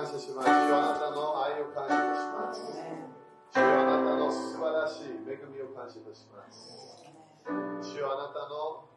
[0.00, 0.48] 感謝します。
[0.48, 2.64] 主よあなたの愛を感謝します。
[3.52, 7.04] 主よあなたの素晴らしい恵みを感謝します。
[7.84, 8.88] 主よあなたの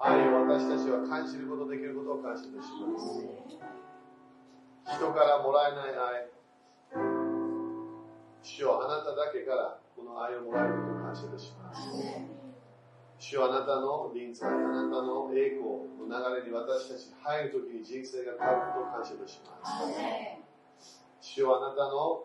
[0.00, 2.66] 愛を私たちは感じることできることを感謝します。
[4.90, 6.26] 人からもらえない愛。
[8.42, 12.39] 主よあなただけからこの愛をもらえることを感謝します。
[13.20, 19.72] 主よあなたの臨在、あなたの栄光の流れに私たち入るときに人生が変わることを感謝いたします。
[21.20, 22.24] 主よあなたの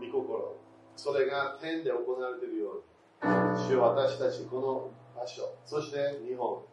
[0.00, 0.56] 御心、
[0.96, 2.80] それが天で行われているよ
[3.22, 6.64] うに、主よ私たちこの場所、そして日本、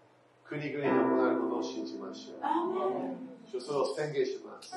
[0.47, 2.39] 国々に行われることを信じましょう。
[3.45, 4.73] 主よそれを宣言します。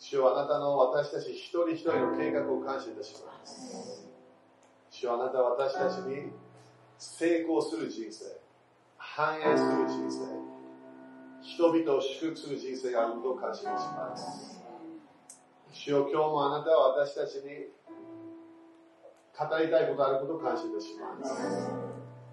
[0.00, 4.10] 主よあなたの私たち一人一人の計画を感謝いたします。
[4.90, 6.32] 主よあなたは私たちに
[6.98, 8.24] 成功する人生、
[8.96, 10.26] 繁栄する人生、
[11.42, 14.62] 人々を祝福する人生があることを感謝します。
[15.72, 17.68] 主よ今日もあなたは私たちに
[19.38, 21.70] 語りたいことあることを感謝いたします。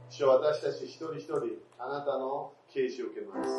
[0.09, 3.49] 主よ私たち一人一人あなたの啓示を受けます。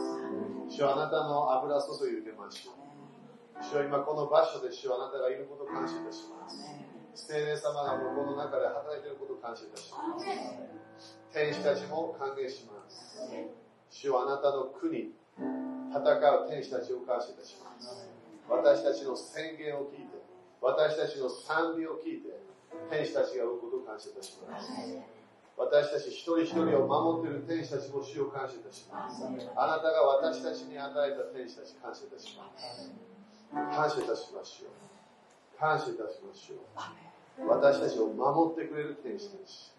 [0.70, 3.62] 主よあなたの油注ぎを受けましょう。
[3.62, 6.93] 主よ今この場所で主よあなたがいることを感謝いたします。
[7.14, 11.18] 聖霊様が向こうの中で働いていることを感謝いたします。
[11.32, 13.18] 天使たちも歓迎します。
[13.90, 18.10] 主よあなたの国、戦う天使たちを感謝いたします。
[18.48, 20.18] 私たちの宣言を聞いて、
[20.60, 22.34] 私たちの賛美を聞いて、
[22.90, 24.70] 天使たちが追うことを感謝いたします。
[25.56, 29.22] 私たち一人一人を守っている天使たちも主を感謝いたします。
[29.54, 32.90] あなたが私たちに与えた天使たち感謝いたします。
[33.54, 34.93] 感謝いたしましょう。
[35.64, 36.56] 感謝いたしましょ
[37.40, 37.48] う。
[37.48, 39.72] 私たちを守ってくれる天使たち。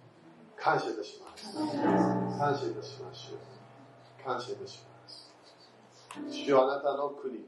[0.58, 1.54] 感謝いたします。
[1.54, 4.26] 感謝いたしましょう。
[4.26, 5.32] 感謝いたします。
[6.28, 7.46] 主よあなたの国。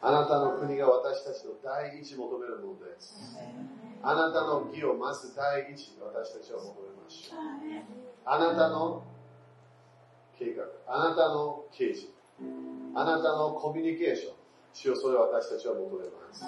[0.00, 3.36] あなたの国が私たちの第一求めるものです。
[4.02, 7.40] あなたの義をまず第一に私たちは求めましょう。
[8.24, 9.04] あなたの
[10.38, 12.08] 計画、あなたの啓示、
[12.94, 14.39] あなたのコミュニケーション、
[14.72, 16.44] 主よそれを私たちは求めます。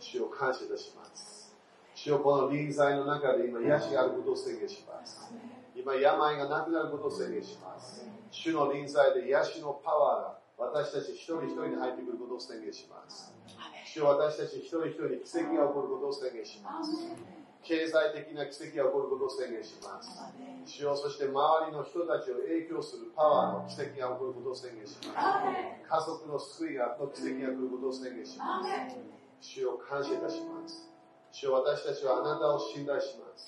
[0.00, 1.54] 主を感謝いたします。
[1.94, 5.32] 主よこの臨在の中で今癒しがあることを宣言します。
[5.76, 8.04] 今病がなくなることを宣言します。
[8.30, 13.32] 主の臨在で癒しのパワーが私たち一人一人に入ってくることを宣言します。
[13.86, 16.90] 主よ私たち一人一人に奇跡が起こることを宣言します。
[17.62, 20.18] 経済的な奇跡が起こることを宣言します。
[20.66, 25.46] 主よそして周りの人たちを影響するパワーの奇跡が起こることを宣言します。
[25.86, 28.68] 家族の救いがの奇跡が来ることを宣言します。
[29.40, 30.90] 主を感謝いたします。
[31.30, 33.46] 主よ私たちはあなたを信頼します。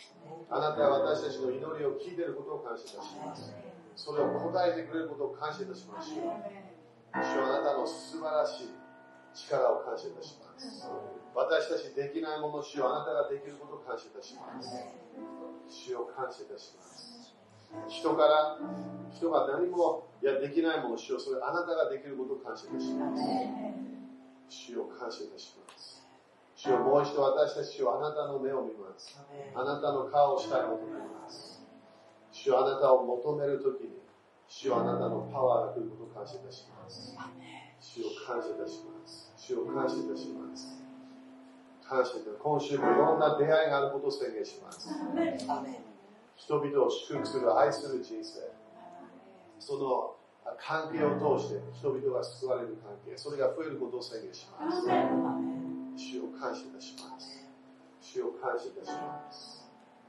[0.48, 3.52] あなたは私たちの祈りを聞いていることを感謝いたします。
[3.94, 7.20] それを答えてくれることを感謝いたしましょう。
[7.22, 8.68] 主よあなたの素晴らしい
[9.34, 11.23] 力を感謝いたします。
[11.34, 14.86] 私たちできないもの、主よあなたができることを感謝いたします。
[15.68, 17.34] 主を感謝いたします。
[17.88, 18.58] 人から、
[19.10, 23.22] 人が何もいやできないもの、主よそれあなたができることを感謝いたします。
[24.48, 26.06] 主を感謝いたします。
[26.54, 29.18] 主よもう一度私たちをあなたの目を見ます。
[29.54, 31.66] あなたの顔をしたい求めます。
[32.30, 33.98] 主よあなたを求めるときに、
[34.46, 37.18] 主よあなたのパワーが来ることを感謝いたします。
[37.80, 39.32] 主を感謝いたします。
[39.36, 40.83] 主を感謝いたします。
[41.88, 44.88] 感謝今週もいろんな出会いがあることを宣言します。
[46.36, 48.50] 人々を祝福する愛する人生。
[49.58, 50.16] その
[50.58, 54.82] 関係を通して人々が救われる関係、それが増えることを宣言します。
[55.96, 57.46] 主を感謝いたします。
[58.00, 59.64] 主を感謝いたします。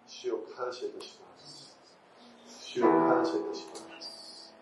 [0.07, 1.77] 主を感謝いたします。
[2.47, 4.55] 主を感謝いたします。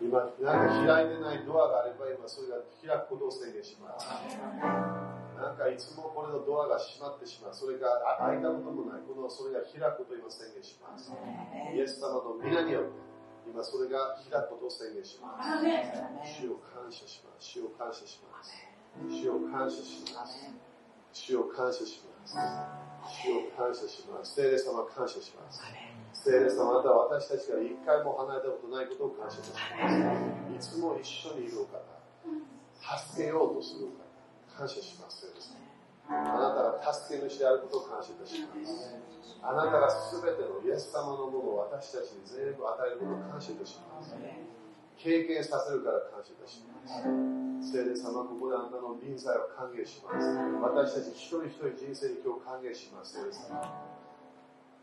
[0.00, 0.40] 今、なんか
[0.86, 4.06] 開いてないドアがあれば今それが開くことを宣言します。
[5.38, 7.54] なんかいつもこれのドアが閉まってしまう。
[7.54, 9.02] それが開いたこともない。
[9.06, 11.12] このそれが開くことを今宣言します。
[11.74, 13.08] イエス様の皆によって
[13.48, 15.64] 今それが開くことを宣言します。
[16.42, 17.48] 主を感謝します。
[17.48, 18.52] 主を感謝します。
[19.08, 20.50] 主を感謝します。
[21.12, 22.36] 主を感謝します。
[23.08, 24.34] 主を感謝します。
[24.34, 25.62] 聖霊様感謝します。
[26.12, 29.88] 聖霊様あなたは私たちが一回も離れたことないことを感謝いたしま
[30.58, 30.74] す。
[30.74, 31.78] いつも一緒にいるお方。
[32.98, 34.07] 助けようとするお方。
[34.58, 35.30] 感謝します。
[36.10, 38.90] あなたが助け主であることを感謝いたします。
[39.38, 44.18] あなたが全てのイエス様のものを私たちに全部与えることを感謝いたします。
[44.98, 47.70] 経験させるから感謝いたします。
[47.70, 50.26] 聖霊様、ここであなたの臨在を歓迎します。
[50.26, 53.14] 私たち一人一人人生に今日歓迎します。
[53.14, 53.62] 聖霊様。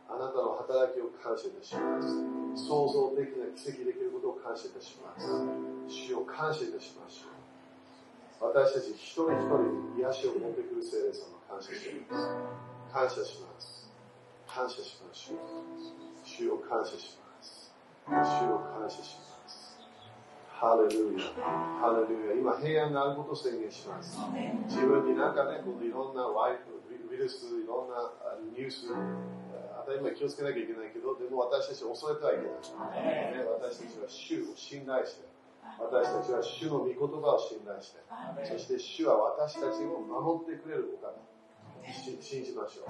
[0.08, 2.64] あなたの働きを感謝いたします。
[2.64, 5.28] 創造的ない奇跡できることを感謝いたします。
[5.92, 7.45] 主を感謝いたしましょう。
[8.40, 12.28] 私たち一人一人に癒しを持ってくる聖霊様感謝します。
[12.92, 13.90] 感謝します。
[14.48, 15.38] 感謝しましょう。
[16.24, 17.72] 主を感謝します。
[18.08, 18.12] 主
[18.52, 19.80] を感謝します。
[20.52, 21.32] ハレルヤ。
[21.80, 22.36] ハレルヤ。
[22.36, 24.20] 今平安があることを宣言します。
[24.68, 33.36] 自分になんかね、このいろんなワイプ、ウイルス、いろんなあニュース、当たり前気をつけなきゃいけないけど、でも私たちを恐れてはいけない。
[33.36, 35.35] ね、私たちは主を信頼して、
[35.80, 38.00] 私たちは主の御言葉を信頼して、
[38.44, 41.14] そして主は私たちを守ってくれるお方。
[41.86, 42.90] し信じましょ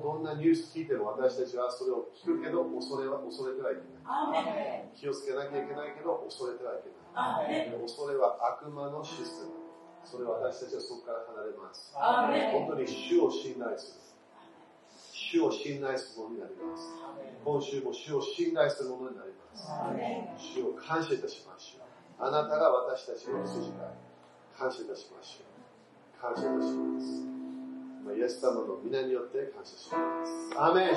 [0.00, 4.88] どんなニュース聞いても私たちはそれを聞くけど恐れは恐れてはいけない。
[4.96, 6.96] 気をつけなきゃいけないけど恐れてはいけな
[7.44, 7.68] い。
[7.84, 9.60] 恐れは悪魔のシステム。
[10.04, 11.92] それは私たちはそこから離れます。
[12.52, 14.00] 本当に主を信頼する。
[15.30, 16.90] 主を信頼するものになります。
[17.44, 19.70] 今週も主を信頼するものになります。
[20.56, 22.26] 主を感謝いたしましょう。
[22.26, 23.94] あなたが私たちの筋が
[24.58, 26.20] 感謝いたしましょう。
[26.20, 27.06] 感謝いたします。
[28.18, 30.58] イエス様の皆によって感謝します。
[30.58, 30.96] アーメン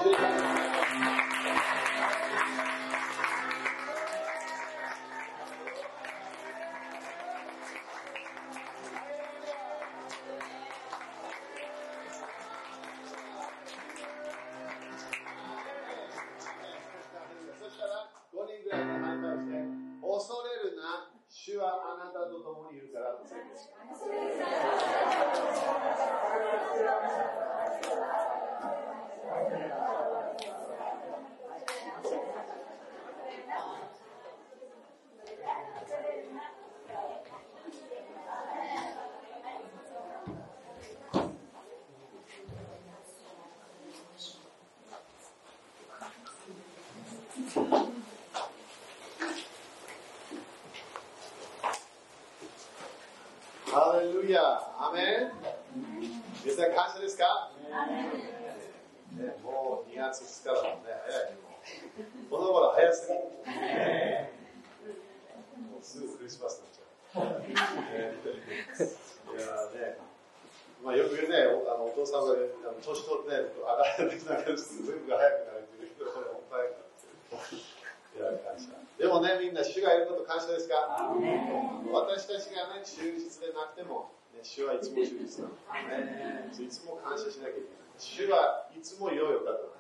[83.64, 85.56] なくても、ね、主はいつも忠実なの、
[85.88, 86.52] ね。
[86.52, 87.96] いつも感謝しなきゃいけない。
[87.96, 89.74] 主はいつも良いお方。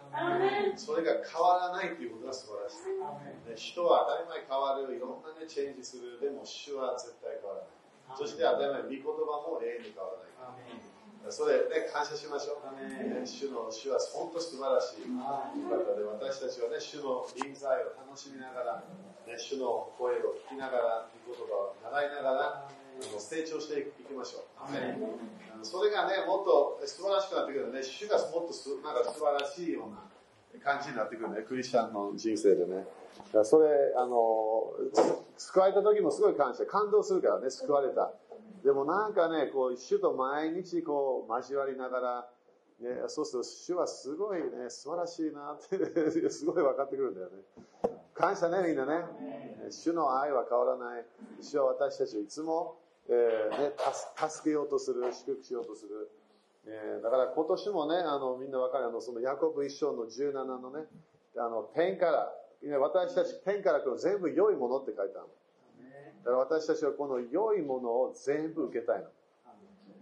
[0.78, 3.50] それが変わらないということが素晴らしい。
[3.50, 6.22] ね、人は当たり前変わる、いろんなね、チェンジする。
[6.22, 7.84] でも主は絶対変わらない。
[8.14, 11.34] そして当たり前、御言葉も永遠に変わらない。
[11.34, 12.76] それね、感謝しましょう。
[12.78, 18.84] ね、主の主は本当素晴らしい方で、私たちはね、主の臨在を楽しみながら、
[19.26, 22.70] ね、主の声を聞きながら、御言葉を習いながら、
[23.20, 25.66] 成長していきましょう。
[25.66, 28.54] それがね、もっと素晴らしくなってくるね、主がもっと
[28.84, 32.86] なんか素晴らしいような感じになってくるね、クリスチャンの人生でね。
[33.44, 34.74] それ、あの、
[35.38, 38.12] 救われた時もすごい感謝、感動するからね、救われた。
[38.64, 42.30] でもなんかね、こう、主と毎日こう、交わりながら、
[42.80, 45.78] ね、そうすると主はすごいね、素晴らしいなって
[46.30, 47.44] すごい分かってくるんだよね。
[48.14, 49.06] 感謝ね、みんなね。
[49.70, 51.06] 主の愛は変わらない。
[51.42, 52.78] 主は私たちをいつも、
[53.10, 53.74] えーね、
[54.30, 56.10] 助けようとする、祝福しようとする。
[56.66, 60.86] えー、だから今年もね、あの、みんな分かるあの、そのヤコブ一章の17のね、
[61.38, 65.44] あの、天から、私たち天から来る全部良いものって書いてあるの。
[66.24, 69.06] だから私たちはこの良いものを全部受けたいの。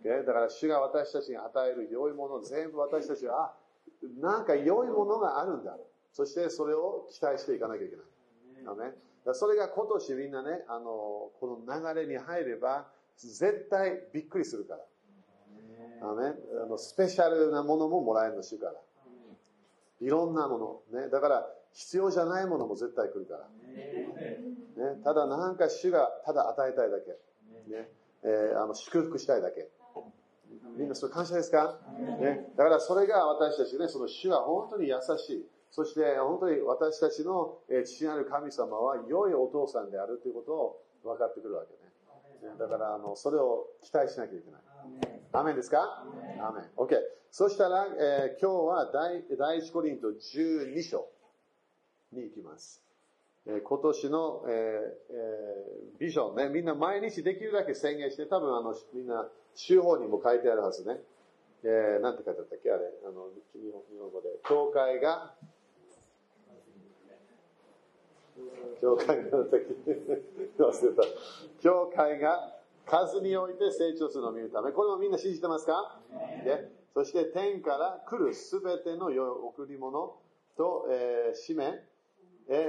[0.03, 0.23] Okay?
[0.25, 3.53] だから主が私たちに与える良いものを全部私たちは、あ、
[4.19, 5.75] なんか良いものがあるんだ。
[6.13, 8.05] そしてそれを期待していかなきゃいけない。
[8.59, 8.75] ね、だ
[9.33, 12.87] それが今年みんなね、あの、この流れに入れば、
[13.17, 14.85] 絶対びっくりするから。
[16.01, 18.73] あのね、あのスペシャルなものももらえるの主から。
[19.99, 21.01] いろんなもの。
[21.01, 23.47] ね、だから必要じゃないものも絶対来るから。
[23.47, 27.11] ね、ただなんか主がただ与えたいだけ。
[27.71, 27.89] ね
[28.23, 29.69] えー、あの祝福したいだけ。
[30.75, 31.79] みんなそれ感謝ですか、
[32.19, 35.45] ね、だからそれが私たちね、その主は本当に優しい。
[35.71, 42.55] そして本当に私たちの父なる神様は良いお父さんであるということを分かってくるわけね。
[42.59, 44.61] だからあのそれを期待しなきゃいけない。
[45.31, 46.03] アメンですか？
[46.41, 46.69] アメン。
[46.75, 46.95] OK。
[47.31, 51.07] そしたら、えー、今日は第第1コリント12章
[52.11, 52.83] に行きます。
[53.45, 60.99] えー、今年の、えーえー、ビジョンね、みんな毎日できるだけ宣言して、多分あの、みんな、週報にも書いてあるはずね。
[61.63, 62.69] えー、なんて書いてあったっけ？
[62.69, 64.29] あれ、あの、日本日本語で。
[64.47, 65.33] 教会が、
[68.81, 71.03] 教会が、忘れた。
[71.59, 80.17] 教会が数において成長するのを見るため、これもみんな信じてますか、ね、そして天から来るすべての贈り物
[80.57, 81.79] と、えー、使命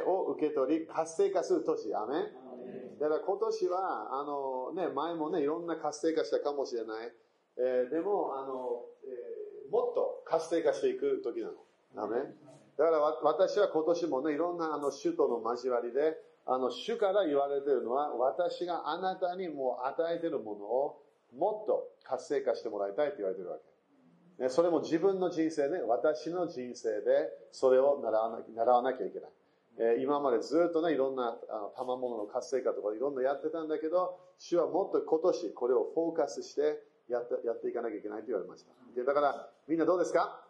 [0.07, 1.95] を受け取り活性化する年。
[1.95, 7.13] アメンだから今年は、あのね、前もね、いろんな活性化したかもしれない。
[7.57, 11.55] えー、でも、あの、えー、もっと活性化していく時なの。
[11.97, 12.35] アメン
[12.79, 21.03] だから私は今年もね、いろんなあの首都の交わりで、あの、主から言われているのは、私があなたにもう与えているものを
[21.37, 24.43] もっと活性化してもらいたいって言われているわけ。
[24.45, 29.31] ね、それも自分の人生ね、私の人生でそれを習わな習わなきゃいけない。
[29.79, 38.73] えー、今までずっとね、いろんなあの賜物の活性化とかいろんなやってたんだけど、主はもっと今年これをフォーカスしてやってやっていかなきゃいけないと言われました。
[38.97, 40.45] でだから、みんなどうですか？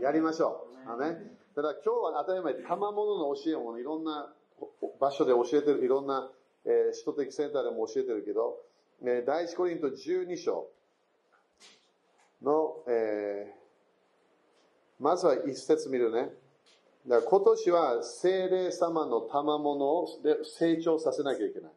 [0.00, 0.90] やりましょう。
[0.90, 1.18] あね。
[1.54, 4.32] ただ今日は当たり前、賜物の教えもいろんな
[5.00, 6.30] 場所で教えてる、いろんな、
[6.64, 8.58] えー、首都的センターでも教えてるけど、
[9.02, 10.66] えー、第一コリント12章
[12.42, 16.30] の、えー、まずは一節見るね。
[17.06, 21.70] だから今年は精霊様の賜物をで成長させなきゃいけない。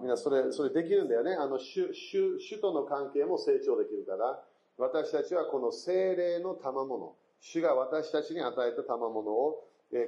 [0.00, 1.34] みんなそれ、それできるんだよね。
[1.34, 4.42] あの、主、主、主との関係も成長できるから、
[4.78, 9.64] 私たちはこの精霊の賜物、主が私たちに与えた賜物を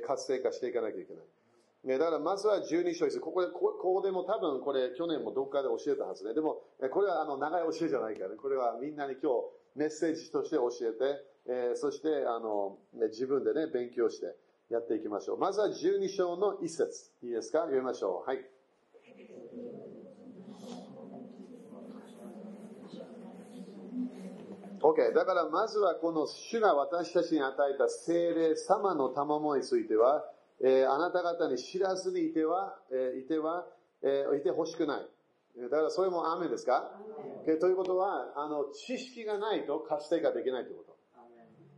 [0.07, 1.99] 活性化していかなきゃいけない。
[1.99, 3.21] だからまずは12章です。
[3.21, 6.35] ここで、ここでも多分これ去年もどっかで教えたはずね。
[6.35, 6.63] でも、
[6.93, 8.37] これはあの長い教えじゃないからね。
[8.37, 14.37] これはみんなに今日メッセージとして教えて、え、そしてあの、ね、自分でね、勉強して
[14.69, 15.39] やっていきましょう。
[15.39, 17.11] まずは12章の一節。
[17.23, 17.61] いいですか？
[17.61, 18.29] 読みましょう。
[18.29, 18.45] はい。
[24.81, 25.13] OK。
[25.15, 30.25] だからまずはこの主が私たちに与えた精霊様の賜物については、
[30.63, 33.67] えー、あなた方に知らずにいては、えー、いては、
[34.03, 35.07] えー、いてほしくない。
[35.59, 36.93] だからそれも雨ですか、
[37.45, 40.85] okay、ということは、あの、知識がないと活性化できないというこ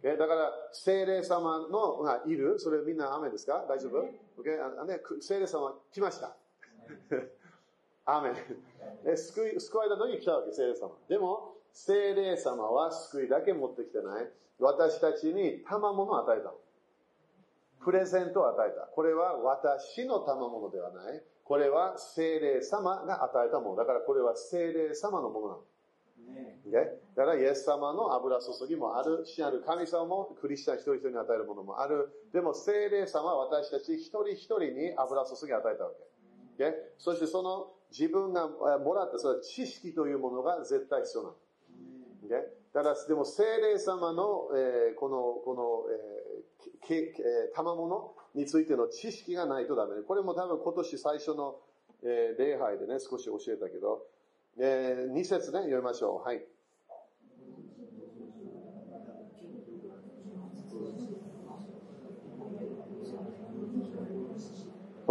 [0.02, 0.08] と。
[0.08, 0.18] Okay?
[0.18, 2.58] だから、精霊様のがいる。
[2.58, 3.64] それみんな雨ですか？
[3.68, 4.02] 大丈夫、
[4.42, 4.60] okay?
[4.80, 6.36] あね、精霊様来ました。
[8.04, 8.34] 雨。
[9.16, 10.90] 救い、救われた時に来たわけ、精霊様。
[11.08, 14.28] でも、精霊様は救いだけ持ってきてない。
[14.58, 16.54] 私たちに賜物を与えたの。
[17.82, 18.86] プレゼントを与えた。
[18.86, 21.22] これは私の賜物ではない。
[21.44, 23.76] これは精霊様が与えたもの。
[23.76, 25.60] だからこれは精霊様のものなの。
[26.64, 32.08] ね、だからイエス様の油注ぎもあるし、ある神様もクリスチャン一人一人に与えるものもある。
[32.32, 35.90] でも精霊様は私たち一人一人に油注ぎを与えたわ
[36.58, 36.64] け。
[36.64, 38.48] ね、そしてその自分が
[38.78, 41.34] もらったその知識というものが絶対必要なの。
[42.28, 42.36] ね、
[42.72, 46.22] だからでも精霊様の、えー、この、この、えー
[47.54, 50.02] 賜物についての知識がないとダメ。
[50.02, 51.56] これも多分今年最初の、
[52.04, 54.02] え礼拝でね、少し教えたけど、
[54.58, 56.26] えー、2節ね、読みましょう。
[56.26, 56.44] はい。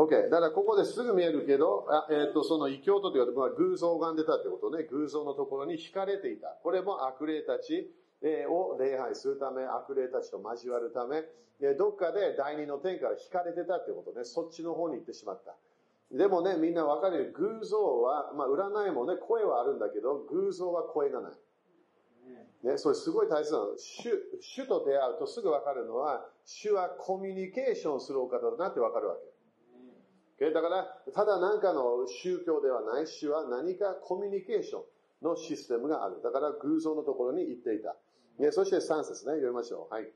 [0.06, 0.30] OK。
[0.30, 4.84] だからここですぐ見えるけど、あえっ、ー、と、その異教徒というか、まあ、偶像が出たってことね。
[4.84, 6.48] 偶像のところに惹かれていた。
[6.64, 7.92] これも悪霊たち、
[8.50, 11.24] を礼拝するため、悪霊たちと交わるため、
[11.76, 15.56] どっかで第二の天から惹かれてたってことね、そっちの方に行ってしまった。
[16.16, 21.32] でもね、みんなわかるように、偶像は、まあ、占いもね、声はあるんだけど、偶像は声がない。
[22.64, 23.78] ね、それすごい大切なの。
[23.78, 29.31] 主、主と出会うとすぐわかるのは、主はコミュニケーションするお方だなってわかるわけ。
[30.50, 34.82] だから、ただなんかの宗教ではない、しは何かコミュニケーション
[35.22, 36.20] のシステムがある。
[36.24, 37.96] だから偶像のところに行っていた。
[38.40, 39.94] ね、そして3節ね、読みましょう。
[39.94, 40.12] はい。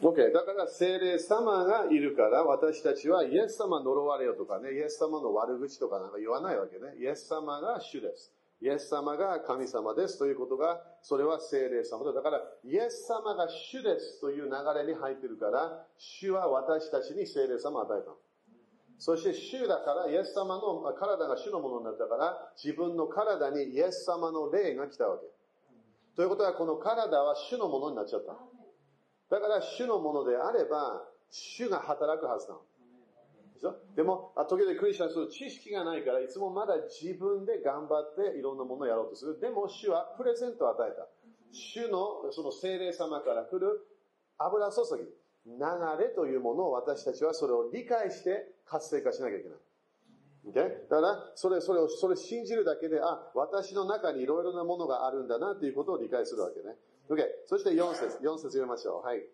[0.00, 0.32] OK。
[0.32, 6.94] だから精霊様がいるから私たちはイエス様呪われよとかね、イエス様の悪口とかなんか言わないわけね。
[7.00, 8.32] イエス様が主です。
[8.60, 12.12] イエス様が神様ですということが、それは聖霊様だ。
[12.12, 14.50] だから、イエス様が主ですという流
[14.86, 18.10] れに入ってるから、主は私たちに聖霊様を与えた。
[18.98, 25.26] そして主だから、イエス様の体が主のものになったから、自分の体にイエス様の霊が来たわけ。
[26.16, 28.34] ということは、この体は主のものになっちゃった。
[29.30, 32.62] だから、主のものであれば、主が働くはずなの。
[33.96, 39.40] でも、時々クリスチャンその知識がないから、いつもまだ自分で頑張っていろんなものをやろうとする。
[39.40, 41.08] でも、主はプレゼントを与えた。
[41.50, 43.86] 主のその精霊様から来る
[44.38, 45.02] 油注ぎ、
[45.46, 45.58] 流
[45.98, 49.58] れというものを私たちはそれを理解して活性化しなきゃいけない。
[50.48, 50.88] Okay?
[50.88, 56.76] だから、それ、それを、それ信じるだけで、あ、私の中にいろいろなものがあるんだなっていうことを理解するわけね。
[57.08, 57.24] OK。
[57.46, 59.06] そして4節、4節読みましょう。
[59.06, 59.24] はい。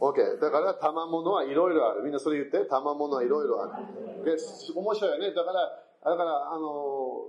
[0.00, 0.40] OK。
[0.40, 2.02] だから、賜物はいろいろある。
[2.02, 4.24] みんなそれ言って、賜物はいろいろある。
[4.24, 4.36] で、
[4.74, 5.34] 面白いよね。
[5.34, 7.28] だから、だから、あの、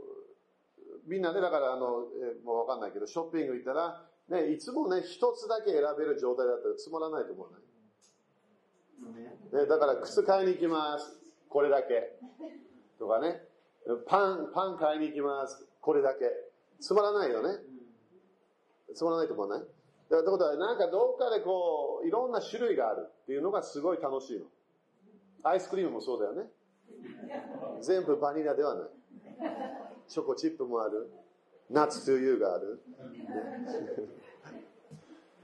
[1.05, 7.67] みんなね、だから、あの、えもうわかんないけど、ショッピング行ったら、ね、いつもね、一つだけ選べる状態だったらつまらないと思うね。
[9.53, 11.17] ね、だから靴買いに行きます。
[11.47, 12.19] これだけ。
[12.99, 13.46] とかね。
[14.07, 15.65] パン、パン買いに行きます。
[15.81, 16.25] これだけ。
[16.79, 17.59] つまらないよね。
[18.93, 19.61] つまらないと思わない？
[19.61, 24.45] ってことは、なんかどっかでこう、いろんな種類があるっていうのがすごい楽しいの。
[25.43, 26.49] アイスクリームもそうだよね。
[27.81, 28.87] 全部バニラではない。
[30.07, 31.09] チョコチップもある。
[31.69, 32.81] ナッツトゥーユーがある。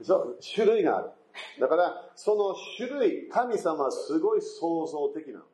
[0.02, 1.10] そう、種類がある。
[1.60, 5.44] だから、その種類、神様はすごい創造的なの。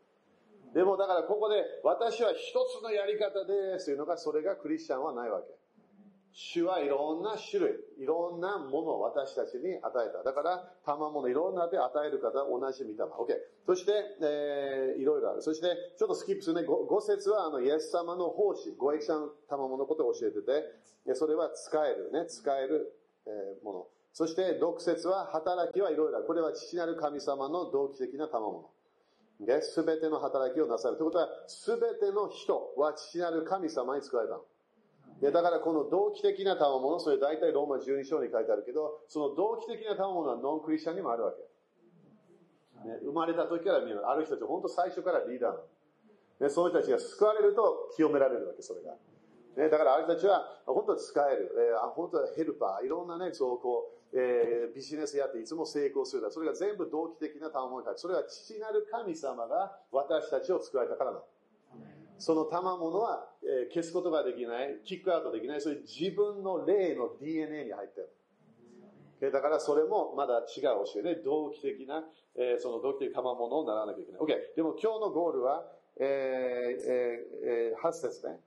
[0.74, 2.38] でもだからここで、私は一
[2.78, 5.60] つのやり方ですというのが、それがクリスチャンはないわけ。
[6.32, 10.22] 主はいろんな種類、いろんなものを私たちに与えた。
[10.22, 13.12] だから、賜物いろんなで与える方同じ見た目。
[13.12, 13.34] OK。
[13.66, 15.42] そして、えー、いろいろある。
[15.42, 15.66] そして、
[15.98, 16.66] ちょっとスキップするね。
[16.66, 22.94] 五節は、あの、イエス様の奉仕、ご益者の賜物のことを教えてて、それは使えるね、使える、
[23.26, 23.86] えー、もの。
[24.12, 26.26] そして、6節は、働きはいろいろある。
[26.26, 28.70] これは父なる神様の同期的な賜物。
[29.62, 30.96] すべての働きをなさる。
[30.96, 34.44] ということは、すべての人は父なる神様に作られたの。
[35.20, 42.88] でだからこの同期的な賜物、それ大体ローマ12章に書いてあるけど、その同期的な賜物はノンクリスチャンにもあるわけ。
[42.88, 44.08] ね、生まれた時から見る。
[44.08, 45.64] ある人たちは本当最初からリーダーなの。
[46.40, 48.96] ね、その人たちが救われると清められるわけ、それが。
[49.56, 51.52] ね、だからある人たちは本当に使える。
[51.52, 56.30] えー、本当はヘルパー、いろんなね、そうこ、えー、ビジネスやっていつも成功する。
[56.30, 61.24] それが全部同期的な賜物に書いてそれは父なる神様が私たちを作られたからなの。
[62.18, 69.32] その賜物は、えー、消すことができない、キックアウトできない、そういう自分の霊の DNA に入ってる。
[69.32, 72.04] だからそれもまだ違う教えで、同期的な、
[72.36, 74.20] えー、その同期的賜物にならなきゃいけない。
[74.20, 74.26] OK。
[74.56, 75.64] でも今日のゴールは、
[75.98, 76.90] えー
[77.46, 78.40] えー、8節ね。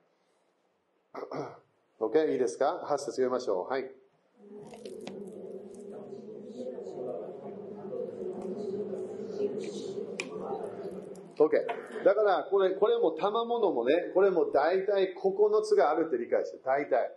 [1.99, 2.31] OK?
[2.31, 3.71] いいですか ?8 節読みましょう。
[3.71, 4.02] はい。
[11.45, 12.03] OK。
[12.03, 17.11] だから、これ、これも賜物もね、これも大体9つがあるって理解して、大体。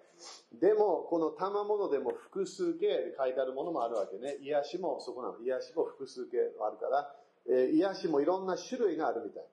[0.61, 4.37] でも、この賜物でも複数形で書いてあるものもあるわけね。
[4.41, 5.39] 癒しもそこなの。
[5.41, 7.15] 癒しも複数形あるから、
[7.49, 9.45] えー、癒しもいろんな種類があるみたい。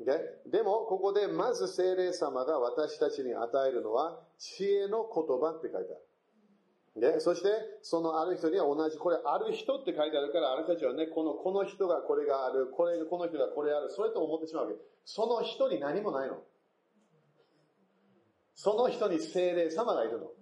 [0.00, 6.00] ででも、ここでまず精霊様が私たちに与えるのは、知恵の言葉って書いてある。
[6.96, 7.48] で、そして、
[7.82, 14.76] そのある人には同じ、これ、ある人って書いてあるから、ある人たちはね、この、この人がこれがある、これ、この人がこれある、それと思ってしまうわけ。
[15.04, 16.42] その人に何もないの。
[18.54, 20.32] その人に精霊様がいるの。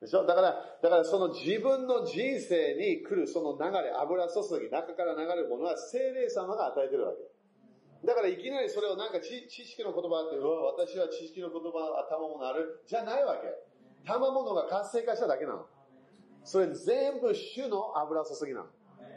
[0.00, 0.26] でしょ？
[0.26, 7.18] だから、だからその自分の人生に来るその流れ、油注ぎ、中から流れるものは精霊様が与えてるわけ。
[8.04, 13.46] だからいきなりそれをなんか知識の言葉って、うわ、私は知識の言葉、頭もなる、じゃないわけ。
[14.04, 15.66] 賜物が活性化しただけなの。
[16.44, 18.66] それ全部主の油注ぎなの。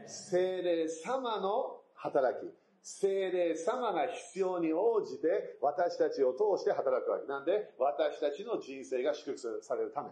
[0.07, 2.51] 精霊様の働き。
[2.81, 7.27] 精霊様が必要に応じて私たちを通して働くわけ。
[7.27, 9.91] なんで、私たちの人生が祝福される。
[9.91, 10.09] ため。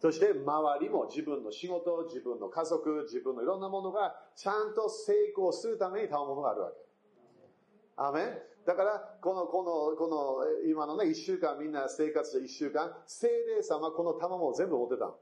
[0.00, 5.78] そして周りも自分の仕事、自分の家族、自分のいろんなものがちゃんと成功する。
[5.78, 6.60] ために賜物がある。
[6.60, 6.76] わけ。
[7.96, 15.12] アメンだから、この、この、この、今のね、一週間みんな生活して一週間、精霊様この賜物を全部持ってた。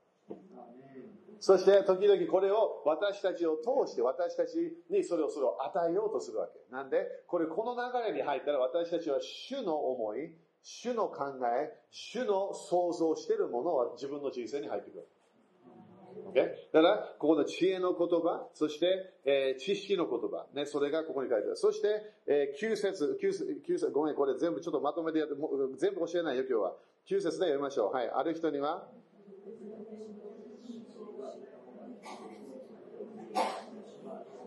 [1.40, 6.72] そして、時々これを私たちを通して私たちにそれをそれを与えようとするわけ。
[6.72, 15.08] なんで、これこの流れに入ったら私たちは主の思い、主の考え、主の想像しているものは自分の人生に入ってくる。
[16.32, 16.48] Okay?
[16.72, 21.56] だから、ここの知恵の言葉、そして、えー、知識の言葉、ね、それがここに書いてある。
[21.56, 21.88] そして、
[22.26, 23.32] えー、9節、9
[23.78, 26.74] 節、ごめん、これ全部ちょっとまとめてやって、も全部教えないよ、今日は。
[27.06, 27.92] 9節で読みましょう。
[27.92, 28.10] はい。
[28.10, 28.88] ある人には、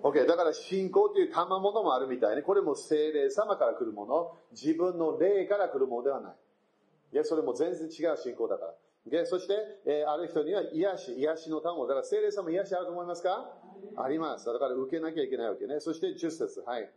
[0.01, 0.25] OK。
[0.28, 6.34] だから信仰という賜物もあるみたいに、これも精霊様から来るもの、自分の霊から来るものではない。
[7.13, 8.73] いや、それも全然違う信仰だから。
[9.05, 9.53] で、そして、
[9.85, 11.85] えー、ある人には癒し、癒しの単語。
[11.85, 13.53] だから聖霊様癒しあると思いますか？
[13.95, 14.45] あります。
[14.45, 15.79] だから受けなきゃいけないわけね。
[15.79, 16.61] そして10節。
[16.65, 16.89] はい。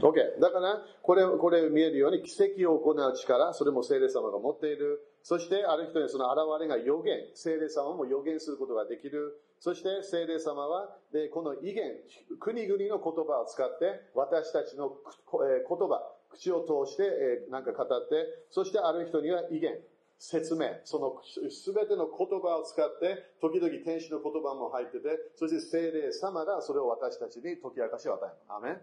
[0.00, 0.40] OK。
[0.40, 5.02] だから、これ、これ見えるように奇跡を行う力、それも聖霊様が持っている。
[5.24, 7.18] そして、ある人にその現れが予言。
[7.34, 9.40] 聖霊様も予言することができる。
[9.60, 11.92] そして、聖霊様は、で、この威厳、
[12.38, 14.92] 国々の言葉を使って、私たちの
[15.32, 17.02] 言葉、口を通して、
[17.48, 19.78] えなんか語って、そしてある人には威厳、
[20.18, 28.34] 説明、そのすべての言葉を使って、時々天使の言葉も入ってて、そして聖霊様がそれを私たちに解き明かしを与える。
[28.48, 28.80] アメン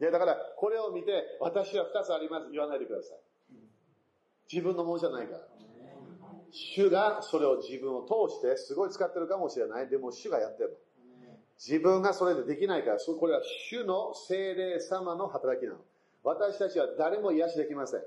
[0.00, 2.50] で、だから、これを見て、私は二つあります。
[2.50, 3.18] 言わないでください。
[4.50, 5.67] 自分のものじゃないから。
[6.50, 9.88] 主がそれを自分を通して、すごい使ってるかもしれない。
[9.88, 10.76] でも主がやってるの
[11.58, 15.78] 自分がそれでできないから、これは主の精霊様の働きなの。
[16.22, 18.00] 私たちは誰も癒しできません。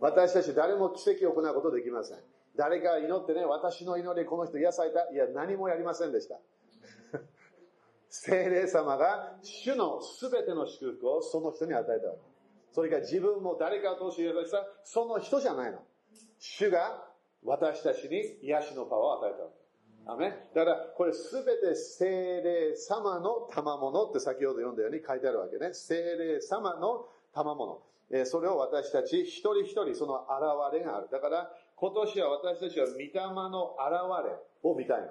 [0.00, 2.18] 私たち誰も奇跡を行うことできません。
[2.56, 5.12] 誰か祈ってね、私の祈りこの人癒された。
[5.12, 6.38] いや、何もやりませんでした。
[8.08, 12.20] 精霊様が主の全ての祝福をその人に与えたわけ。
[12.72, 15.84] それが自分も誰かを通して癒された、その人じゃないの。
[16.38, 17.09] 主が
[17.44, 19.60] 私たちに癒しのパワーを与えたわけ。
[20.06, 25.72] アメだから、これすべて精霊様の賜物って先ほど読んだように書いてあるわけね。
[25.72, 27.82] 精霊様の賜物。
[28.12, 31.08] えそれを私たち一人一人その現れがある。
[31.10, 35.08] だから、今年は私たちは御霊の現れを見たいの。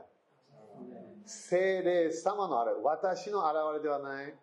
[1.25, 2.83] 精霊様の現れ。
[2.83, 4.35] 私の現れではない。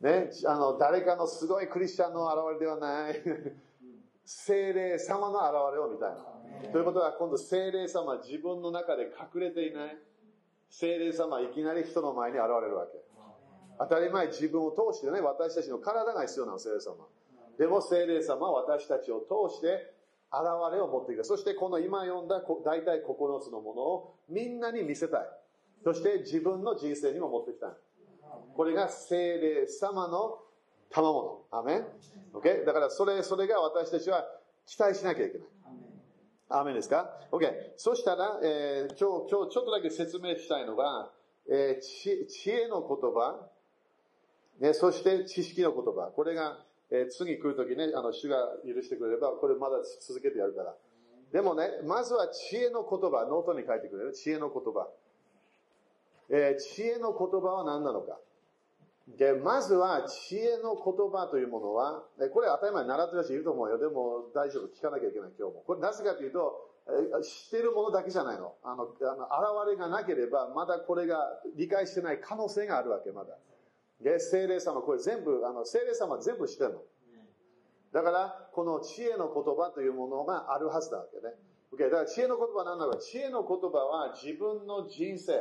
[0.00, 3.22] ね、あの、誰かのすごいクリスチャンの現れではない。
[4.24, 6.31] 精霊様の現れを見たいの。
[6.70, 9.98] ということは、今度精霊様自分の中で隠れていない。
[10.70, 12.92] 精霊様いきなり人の前に現れるわけ。
[13.78, 16.94] 当たり前自分を通してね、私たちの体が必要なの、精霊様。
[17.58, 19.92] でも精霊様は私たちを通して
[20.32, 21.24] 現れを持っていく。
[21.24, 25.20] そしてこの今読んだ大体9つのものをみんなに見せたい。
[25.84, 27.70] そして自分の人生にも持ってきたい。
[28.56, 30.38] これが精霊様の
[30.90, 31.42] 賜物。
[31.50, 31.86] アメン
[32.32, 32.64] ?OK?
[32.64, 34.24] だからそれ、それが私たちは
[34.66, 35.48] 期待しなきゃいけない。
[36.54, 37.50] アメンですか ?OK。
[37.76, 41.10] そしたら、えー、今日、今日ちょっとだけ説明したいのが、
[41.48, 43.48] えー、知知恵の言葉、
[44.60, 46.12] ね、そして知識の言葉。
[46.14, 50.74] これが、えー、次来るときね、あの、主が許してくれれば、これまだ続けてやるから。
[51.32, 54.12] でもね、まずは知恵の言葉、ノートに書いてくれる？
[54.12, 54.88] 知恵の言葉。
[56.28, 58.18] えー、知恵の言葉は何なのか？
[59.08, 63.78] で、まずは知恵の言葉というものは、これ当たり前に習ってる人いると思うよ。
[63.78, 64.68] でも大丈夫。
[64.68, 65.64] 聞かなきゃいけない今日も。
[65.66, 66.70] これなぜかというと、
[67.22, 68.54] 知ってるものだけじゃないの。
[68.62, 73.36] あの、あの現れがなければ、まだこれが理解してない可能性があるわけ、まだ。
[74.00, 76.82] で、精霊様、これ全部、あの、精霊様全部知ってるの。
[77.92, 81.34] だから、この知恵の言葉というものがあるはずだわけね。
[81.78, 82.98] だから知恵の言葉は何なのか。
[82.98, 85.32] 知恵の言葉は自分の人生、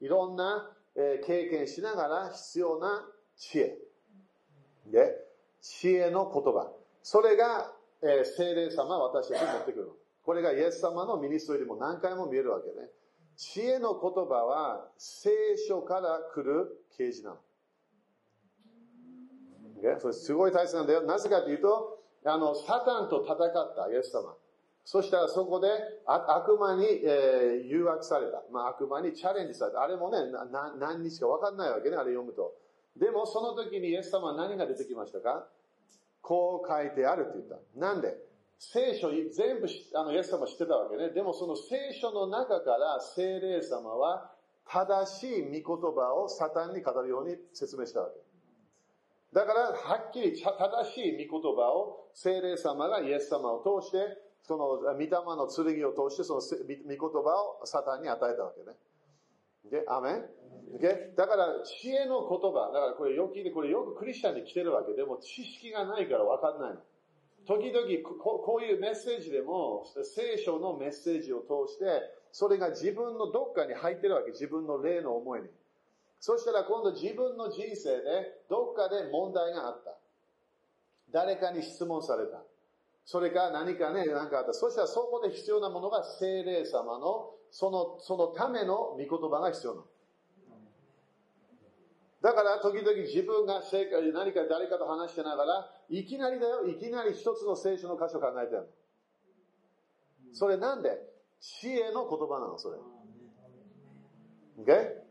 [0.00, 3.06] いろんなえ経験しながら必要な
[3.36, 3.78] 知恵。
[4.86, 5.14] で、
[5.60, 6.72] 知恵の言葉。
[7.02, 9.92] それが、えー、精霊様私たちに持ってくるの。
[10.24, 12.88] これがイエス様のミニストリーも何回も見えるわけね。
[13.36, 15.30] 知恵の言葉は聖
[15.68, 17.36] 書から来る啓示なの。
[17.36, 17.40] o
[20.00, 21.02] それすごい大切なんだよ。
[21.02, 24.34] なぜかというと、あの、サタンと戦ったイエス様。
[24.88, 25.68] そしたらそこで
[26.06, 28.44] 悪魔に、え、誘惑された。
[28.52, 29.82] まあ、悪魔にチャレンジされた。
[29.82, 30.18] あれもね、
[30.78, 32.54] 何日か分かんないわけね、あれ読むと。
[32.96, 35.48] でもその時にイエス様は何が出てきましたか？
[36.22, 37.58] こう書いてあるって言った。
[37.78, 38.16] なんで？
[38.60, 41.10] 聖書全部あのイエス様知ってたわけね。
[41.10, 44.30] でもその聖書の中から聖霊様は
[44.68, 48.20] 正しい御言葉をサタンに語るように説明したわけ。
[49.32, 53.98] だから、はっきり正しい御言葉を聖霊様がイエス様を通して
[54.46, 58.76] その御霊の剣を通してその御言葉をサタンに与えたわけね。
[59.66, 59.90] Okay?
[59.90, 62.70] アメンでだから、知恵の言葉。
[62.72, 66.80] だからこれよく聞いて、これよくクリスチャンに来てるわけでも、知識がないから分かんないの。
[67.46, 67.86] 時々
[68.22, 71.84] こ、こういうメッセージでも、聖書のメッセージを通して、
[72.30, 74.30] それが自分のどっかに入ってるわけ。
[74.30, 75.48] 自分の霊の思いに。
[76.20, 79.96] そしたら今度自分の人生で、どっかで問題があった。
[81.10, 82.42] 誰かに質問された。
[83.06, 84.52] それか何かね、何かあった。
[84.52, 89.86] そしたらそこで必要なものが精霊様の、その、そのための御言葉が必要なの。
[92.20, 98.66] だから時々自分が正解何か誰かと話してながら、いきなりだよ、いきなり一つの聖書の箇所考えてるの。
[100.32, 100.90] それなんで？
[101.38, 102.78] 知恵の言葉なの、それ。
[104.64, 105.05] Okay?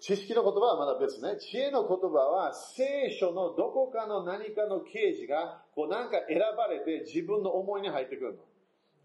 [0.00, 1.38] 知識の言葉はまだ別ね。
[1.38, 8.38] 知恵の言葉は聖書のどこかの何かの啓示がこうなんか選ばれて自分の思いに入ってくるの。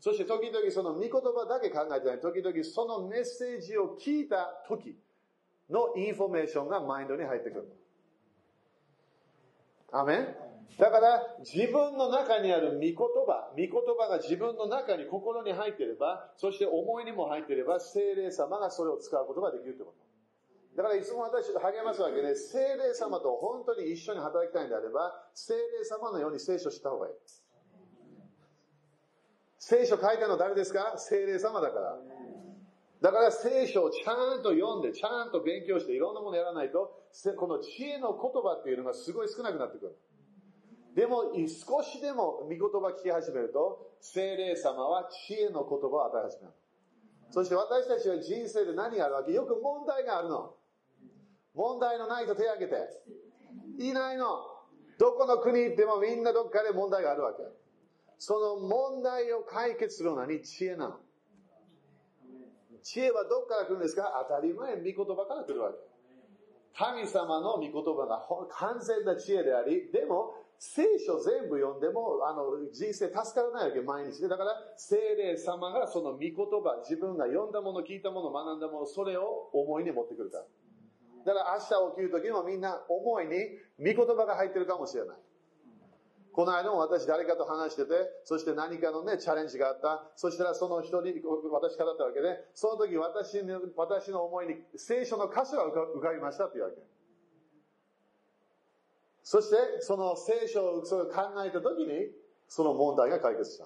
[0.01, 2.19] そして時々その御言葉だけ考えてない。
[2.19, 4.97] 時々そのメッセージを聞いた時
[5.69, 7.71] のインフォメーションがマインドに入ってくる
[9.93, 10.35] アメン？
[10.77, 20.14] だから自分の中にある御言葉、御言葉が自分の中に心に入っていれば、そして思いにも入っていれば、聖霊様がそれを使うことができるということ。
[20.75, 27.13] だからいつも私と励ますわけで、聖霊様と本当に一緒に働きたいんであれば、聖霊様のように聖書した方がいい。
[29.57, 30.95] 聖書書いたの誰ですか？
[30.97, 31.97] 精霊様だから。
[33.01, 36.91] だから聖書をちゃんと読んで、ちゃんと勉強して、いろんなものやらないと、
[37.37, 39.95] この知恵の言葉っていうのがすごい少なくなってくる。
[40.95, 46.53] でも、少しでも御言葉聞き始めると、精霊様は知恵の言葉を与え始める。
[47.31, 49.33] そして私たちは人生で何があるわけ？
[49.33, 50.54] よく問題があるの。
[51.55, 52.75] 問題のないと手を挙げて。
[53.79, 54.25] いないの。
[54.97, 57.43] どこの国行ってもみんなどっかで問題があるわけ。
[58.17, 60.99] その問題を解決するのに知恵なの。
[62.81, 64.25] 知恵はどこから来るんですか？
[64.29, 65.77] 当たり前、御言葉から来るわけ。
[66.77, 74.27] 神様の御言葉が完全な知恵であり、でも聖書全部読んでも、あの、人生助からないわけ、毎日で。
[74.27, 80.43] だから、聖霊様がその御言葉、自分が読んだもの、聞いたもの、学んだもの、それを思いに持ってくるから。
[81.25, 83.33] だから明日起きる時もみんな思いに
[83.79, 85.17] 御言葉が入ってるかもしれない。
[86.31, 87.91] この間も私誰かと話してて、
[88.25, 90.03] そして何かのね、チャレンジがあった。
[90.17, 91.13] そしたらその人に、
[91.49, 96.75] 私からだったわけで、その時私の、私の思いに聖書の箇所が浮かびましたっていうわけ。
[99.23, 102.11] そして、その聖書を考えたときに、
[102.49, 103.65] その問題が解決した。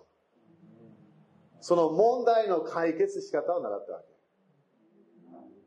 [1.61, 4.05] その問題の解決仕方を習ったわけ。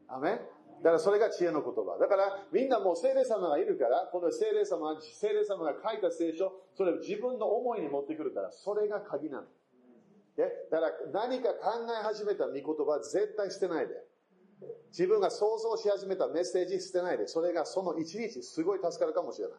[0.06, 0.40] アメ
[0.82, 1.96] だからそれが知恵の言葉。
[1.98, 9.46] だからみんなもう聖霊様がいるから、この聖霊様、聖霊様が書いた聖書、それを自分の思いに持ってくるから、それが鍵なの。
[10.36, 13.94] でだから何か考え始めた御言葉絶対捨てないで。
[14.90, 17.28] 自分が想像し始めたメッセージ捨てないで。
[17.28, 19.58] それがその一日すごい助かるかもしれない。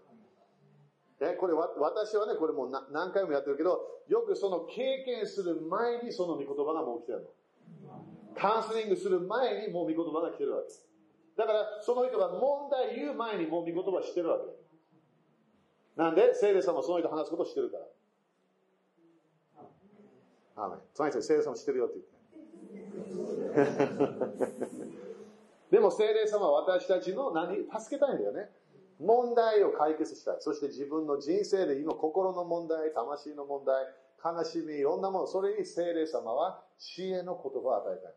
[1.32, 7.28] ね、これ私はね、これもう何回もやってるけど、よくその経験する前にその御言葉がもう来てるの。
[8.36, 10.86] カウンセリングする前にもう御言葉が来てるわけです。
[11.38, 14.44] だから、その人が問題言う前にもう御言葉知ってるわけ。
[15.96, 17.86] なんで、聖霊様はその人話すことを知ってるから。
[20.56, 20.80] アーメン。
[20.94, 24.94] その人に聖霊様知ってるよって言って。
[25.72, 27.68] でも聖霊様は私たちの何？
[27.80, 28.52] 助けたいんだよね。
[29.00, 30.38] 問題を解決したい。
[30.40, 33.88] そして自分の人生で今心の問題、魂の問題、
[34.24, 38.14] 悲しみ、いろんなもの、それに聖霊様は知恵の言葉を与えたい。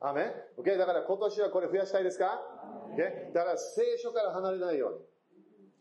[0.00, 0.76] アメン ?OK?
[0.78, 2.40] だから今年はこれ増やしたいですか
[2.94, 3.32] ?OK?
[3.32, 5.04] だから聖書から離れないように。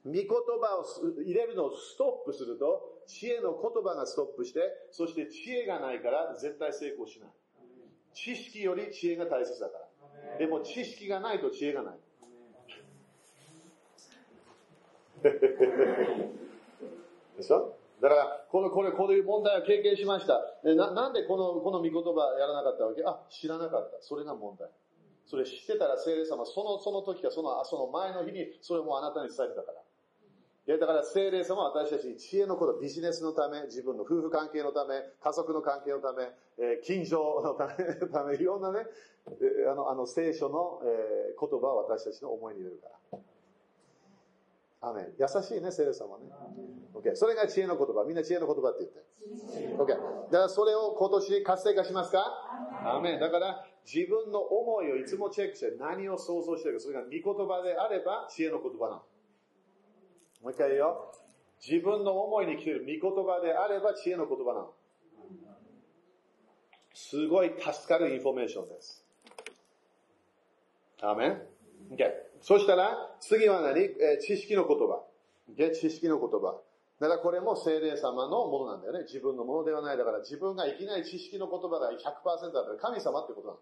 [0.05, 0.27] 御言
[0.61, 0.85] 葉を
[1.21, 7.29] 入れるのをストップすると、知恵の言葉がストップして、そして知恵がないから絶対成功しない。
[8.13, 9.77] 知識より知恵が大切だか
[10.31, 10.37] ら。
[10.39, 11.99] でも知識がないと知恵がない。
[17.37, 17.76] でしょ？
[18.01, 20.39] だから、この、これ、こういう問題を経験しました。
[20.63, 23.03] な、なんでこの、この御言葉やらなかったわけ？
[23.03, 23.97] あ、知らなかった。
[24.01, 24.69] それが問題。
[25.25, 29.81] それ知ってたら聖霊様、その、その時か、その、その前の日に、それもあなたに伝えてたから。
[29.81, 36.29] いや、だから聖霊様は私たちに知恵のこと、ビジネスのため、自分の夫婦関係のため、家族の関係のため、
[36.59, 38.85] えー、近所のため、 ためいろんなね、
[39.69, 43.19] あの、あの聖書の、えー、言葉を私たちの思いに入れるから。
[44.79, 45.13] アメン。
[45.19, 46.25] 優しいね、聖霊様ね。
[46.93, 47.15] OK。
[47.15, 48.03] それが知恵の言葉。
[48.07, 49.75] みんな知恵の言葉って言って。
[49.75, 49.87] OK。
[49.87, 52.23] だからそれを今年活性化しますか？
[52.85, 53.19] アメン。
[53.19, 56.83] だから自分の思いをいつもチェックして何を想像してるか。
[56.83, 59.03] それが御言葉であれば知恵の言葉なの。
[60.43, 61.11] もう一回言うよ。
[61.59, 64.73] 自分の思いに来ている御言葉であれば知恵の言葉なの。
[66.93, 69.03] すごい助かるインフォメーションです。
[71.01, 71.41] アメン。
[71.91, 72.26] OK。
[72.41, 75.03] そしたら、次は何、え知識の言葉。
[75.55, 76.61] 知識の言葉。
[76.99, 79.03] だからこれも聖霊様のものなんだよね。
[79.03, 79.97] 自分のものではない。
[79.97, 83.59] だから自分がいきなり知識の言葉が100%だったら神様ってことなの。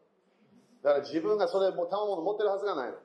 [0.83, 2.97] だから自分がそれも賜物持ってるはずがないの。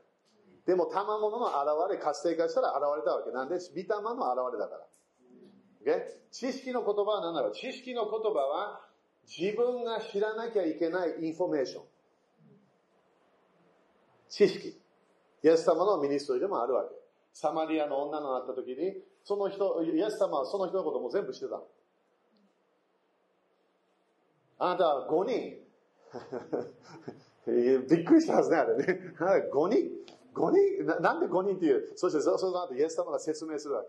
[0.67, 3.33] でも賜物の現れ、活性化したら現れたわけ。
[3.33, 4.87] なんで、御霊の現れだから。
[4.87, 8.83] o 知識の言葉は何だろう知識の言葉は
[9.27, 11.85] 自分が知らなきゃいけないインフォメーション。
[14.29, 14.79] 知識。
[15.43, 16.91] イエス様のミニストリーでもあるわけ。
[17.33, 21.63] サマリアの女の会った時に、その人、イエス様はその人のことも全部知ってた。
[24.59, 25.61] あなたは5人。
[27.89, 29.15] びっくりしたはずね、あれね。
[29.53, 29.91] 5人。
[30.35, 30.87] 5人？
[30.87, 31.93] ななんで5人っていう？
[31.97, 33.89] そしてその後イエス様が説明するわけ。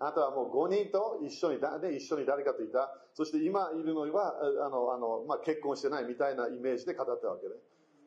[0.00, 2.96] あなたはもう5人と一緒にだ、ね、一緒に誰かといた。
[3.14, 7.54] そして今いるのは、あの、あの、まあ、結婚してないみたいなイメージで語ったわけで。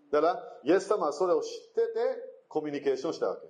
[0.09, 3.47] だから、イエス様はそれを知ってて、コミュニケーションしたわけ。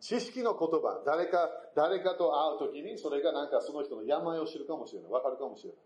[0.00, 5.10] 知識の言葉、誰か、誰かと会うときに、それがなんかその人の病を知るかもしれない。
[5.10, 5.78] わかるかもしれない。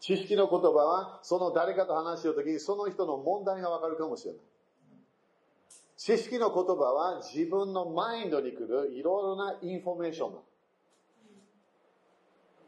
[0.00, 4.40] 知識の言葉は、その誰かと話しようときに、その人の問題がわかるかもしれない。
[5.96, 10.40] 知識の言葉は自分のマインドに来るいろいろなインフォメーションだ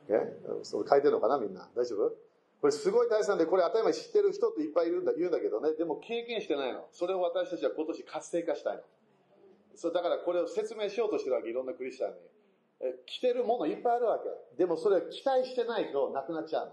[0.09, 0.39] え？
[0.63, 1.69] それ書いてるのかなみんな。
[1.77, 2.13] 大丈夫？
[2.61, 5.75] これすごい大切なんで、これ当たり前知ってる人っていっぱいいるんだ、言うんだけどね。
[5.75, 6.89] でも経験してないの。
[6.93, 8.83] それを私たちは今年活性化したいの。
[9.75, 12.17] そう、だからこれを説明しようとしてるわけ、いろんなクリスチャンに。
[12.81, 14.57] え、来てるものいっぱいあるわけ。
[14.57, 16.73] でもそれ期待してないとなくなっちゃうの。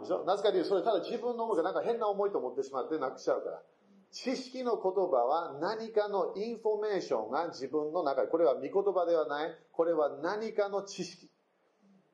[0.00, 0.24] でしょ？
[0.24, 3.62] なぜかというと、それただ自分の思いがなんか変な思いと思ってしまってなくしちゃうから。
[4.10, 11.30] 知識の言葉は何かのインフォメーションが自分の中に、これは御言葉ではない、これは何かの知識。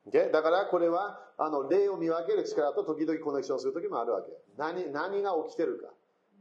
[0.07, 0.31] Okay?
[0.31, 4.31] だからこれは、あの、霊を見分ける力と時々コネクションする時もあるわけ。
[4.57, 5.93] 何、何が起きてるか。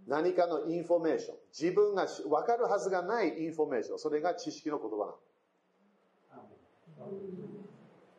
[0.06, 1.36] 何かのインフォメーション。
[1.52, 3.98] 自分が分かるはずがないインフォメーション。
[3.98, 5.04] それが知識の言葉な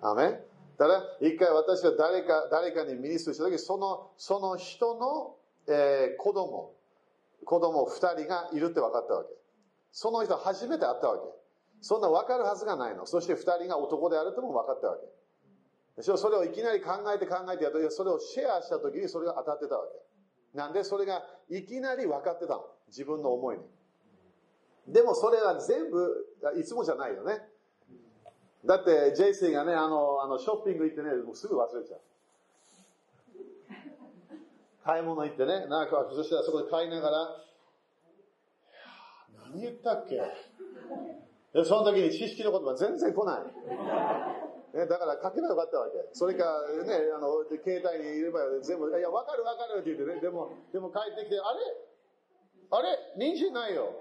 [0.07, 0.11] の。
[0.11, 0.39] アメン。
[0.77, 5.35] だから、一回私は誰か、誰かに minister した時、その、その人の、
[5.67, 6.73] えー、子供、
[7.45, 9.29] 子供二人がいるって分かったわけ。
[9.91, 11.23] その人初めて会ったわけ。
[11.81, 13.05] そんな分かるはずがないの。
[13.05, 15.05] そして二人が男であるとも分かったわけ。
[16.03, 19.85] それをいきなり考えて考えてやって、それをシェアした時にそれが当たってたわ
[20.53, 20.57] け。
[20.57, 22.65] なんでそれがいきなり分かってたの？
[22.87, 23.63] 自分の思いに。
[24.93, 26.25] でもそれは全部、
[26.59, 27.41] いつもじゃないよね。
[28.65, 32.01] だって、ジェイシーがね、あの、あの、ショッピング行ってね、もうすぐ忘れちゃう。
[34.83, 37.37] 買い物行ってね、なんか、そしたらそこで買いながら、
[39.51, 40.15] 何言ったっけ？
[41.53, 43.41] で、その時に知識の言葉全然来ない。
[44.73, 45.99] ね、だから書けばよかったわけ。
[46.13, 46.45] それか、
[46.85, 51.59] ね、あの、携帯にいれば全部、いや、わかるわかるって言ってね、でも、でも帰ってきて、あれ？
[52.71, 52.97] あれ？
[53.17, 53.93] 人参ないよ。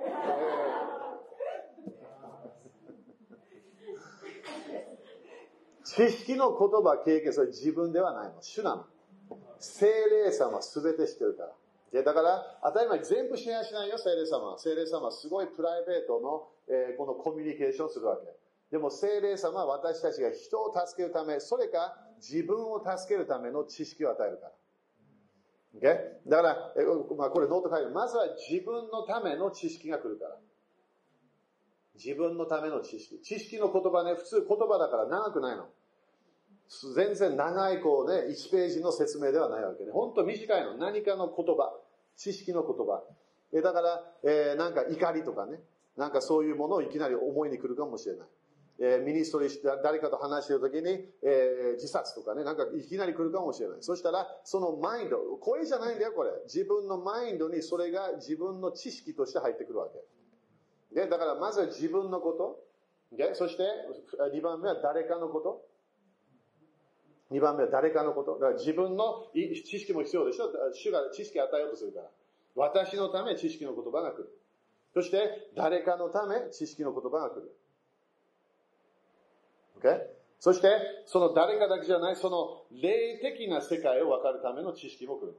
[5.82, 8.40] 知識の言葉、経験、それ自分ではないの。
[8.40, 8.86] 主なの。
[9.58, 11.52] 精霊様は全て知ってるから。
[11.90, 14.56] で、だから、当たり前全部シェアしないよ、聖霊様。
[14.56, 18.39] 聖霊様はすごいプライベートの、えー、このコミュニケーションするわけ。
[18.70, 24.52] でも聖霊様は私たちが人を助けるため、それか自分を助けるための知識を与えるから。
[25.76, 26.28] Okay?
[26.28, 30.36] だから、えまあ、これノート書いてまずは自分のための知識が来るから。
[31.94, 33.20] 自分のための知識。
[33.22, 35.68] 知識の言葉ね、普通言葉だから長くないの。
[36.94, 40.76] 全然長いこうね、1ページの説明ではないわけで、本当短いの。
[40.76, 41.76] 何かの言葉、
[42.16, 43.02] 知識の言葉。
[43.52, 45.60] えだから、えー、なんか怒りとかね、
[45.96, 48.28] なんかそういうものをいきなり思いに来るかもしれない。
[48.82, 53.78] えー、ミニストリーして誰かと話しているときに、えー、自殺とかね、なんかいきなり来るかもしれない。
[53.82, 56.30] そしたら、そのマインド、声じゃないんだよ、これ。
[56.44, 59.88] 自分のマインドにそれが自分の知識として入ってくるわ
[60.90, 60.94] け。
[60.94, 63.16] で、だからまずは自分のこと。
[63.16, 63.64] で、そして、
[64.34, 65.66] 2番目は誰かのこと。
[67.32, 68.34] 2番目は誰かのこと。
[68.34, 70.50] だから自分の知識も必要でしょ。
[70.72, 72.10] 主が知識を与えようとするから。
[72.54, 74.30] 私のため知識の言葉が来る。
[74.94, 77.54] そして、誰かのため知識の言葉が来る。
[79.80, 80.00] Okay?
[80.38, 80.68] そして、
[81.04, 85.36] その誰かだけじゃない、その霊的な世界を分かるための知識も来る。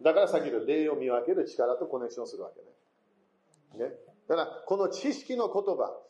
[0.00, 3.88] だからさっきの霊を見分ける力とコネクションするわけね。
[3.88, 3.94] ね。
[4.26, 6.00] だから、この知識の言葉、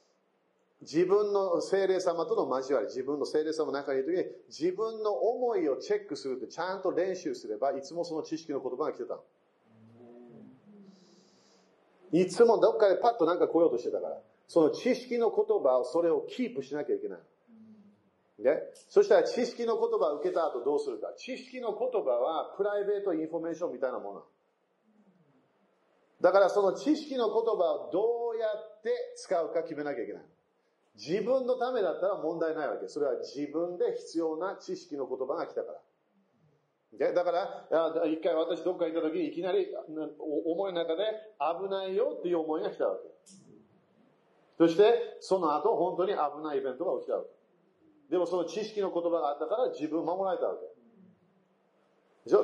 [0.83, 9.19] 自分の聖霊様との交わり、自分の聖霊様の中にいるときに、自分の思いをチェックするってちゃんと練習すれば、いつもその知識の言葉が来てた。
[12.13, 14.21] いつもどっかでパッとなんか来ようとしてたから。
[14.49, 17.19] その知識の言葉を、それをキープしなきゃいけない。
[18.43, 18.63] ね。
[18.89, 21.13] そしたら知識の言葉を受けた後どうするか。
[21.17, 24.25] 知識の言葉はプライベートインフォメーションみたいなもの。
[26.21, 30.23] だからその知識の言葉をどうやって使うか決めなきゃいけない。
[30.97, 32.89] 自分のためだったら問題ないわけ。
[32.89, 35.81] それは自分で必要な知識の言葉が来たから。
[36.99, 37.69] でだから、
[38.07, 39.69] 一回私どっか行った時にいきなり
[40.19, 41.05] 思いの中で
[41.39, 43.48] 危ないよっていう思いが来たわけ。
[44.59, 47.31] そして、その後本当に危ないイベントが起きたわけ。
[48.11, 50.67] でもその知識の言葉があったから自分を守られたわけ。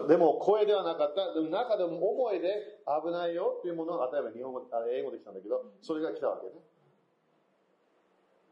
[0.08, 1.34] でも声ではなかった。
[1.34, 6.52] でも中でも思いで危ないよっていうものが、例えば日本語、英語で来たんだけど、それが来たわけね。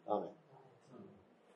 [0.08, 0.26] アメ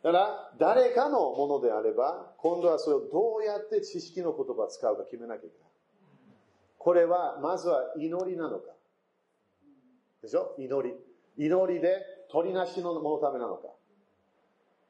[0.02, 5.70] だから、誰かのものであれば、今度はそれをどうやって知識の言葉を使うか決めなきゃいけない。
[6.78, 8.70] これは、まずは祈りなのか。
[10.22, 10.54] でしょ？
[10.58, 10.94] 祈り。
[11.36, 13.68] 祈りで取りなしのものためなのか。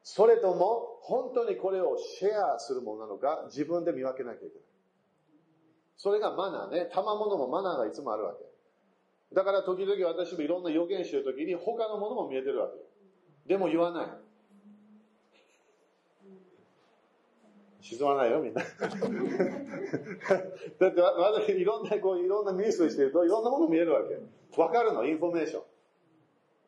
[0.02, 4.52] それとも、本当にこれをシェアするものなのか、自分で見分けなきゃいけない。
[5.96, 6.86] それがマナーね。
[6.92, 8.44] 賜物もマナーがいつもあるわけ。
[9.34, 12.74] だから時々私もいろんな預言してる時に他のものも見えてるわけ。
[13.48, 14.06] でも言わない。
[17.80, 18.62] 沈まないよ、みんな。
[20.80, 24.16] だって、私、いろんな、こう、いろんなミスしてると、いろんなもの見えるわけ。
[24.60, 25.62] わかるの、インフォメーション。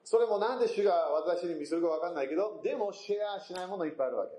[0.08, 4.30] それもなんで主が私に見せるかわかんないけど、でもシェアしないものいっぱいあるわけ。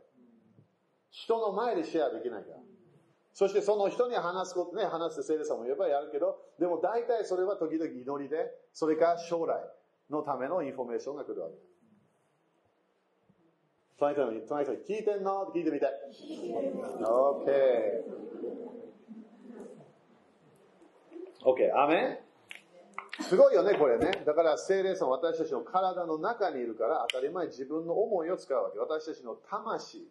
[1.11, 2.57] 人の前でシェアできないから。
[3.35, 9.61] そしてその人に話すことね、話す聖霊さんも言えばやるけど、でも大体それは時々祈りで、それか将来
[10.09, 11.53] のためのインフォメーションが来るわけ。
[13.99, 15.43] 隣人に、隣人に聞いてんの？
[15.43, 15.85] って聞いてみて。
[21.45, 21.69] OK。
[21.69, 22.28] OK、アメン？
[23.21, 24.23] すごいよね、これね。
[24.25, 28.79] だから聖霊さん私たちの体の中にいるから当たり前自分の思いを使うわけ。
[28.79, 30.07] 私たちの魂。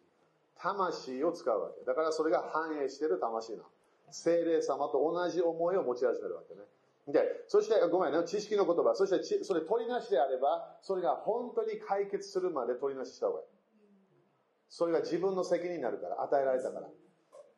[0.60, 1.84] 魂を使うわけ。
[1.84, 3.64] だからそれが反映している魂なの。
[4.10, 6.60] 精霊様と同じ思いを持ち始めるわけね。
[7.08, 13.46] で、そして、ごめんね、知識の言葉、そしてそれ取りなしであれば、それが本当に解決するまで取りなしした方がいい。
[14.68, 16.88] それが自分の責任になるから、与えられたから。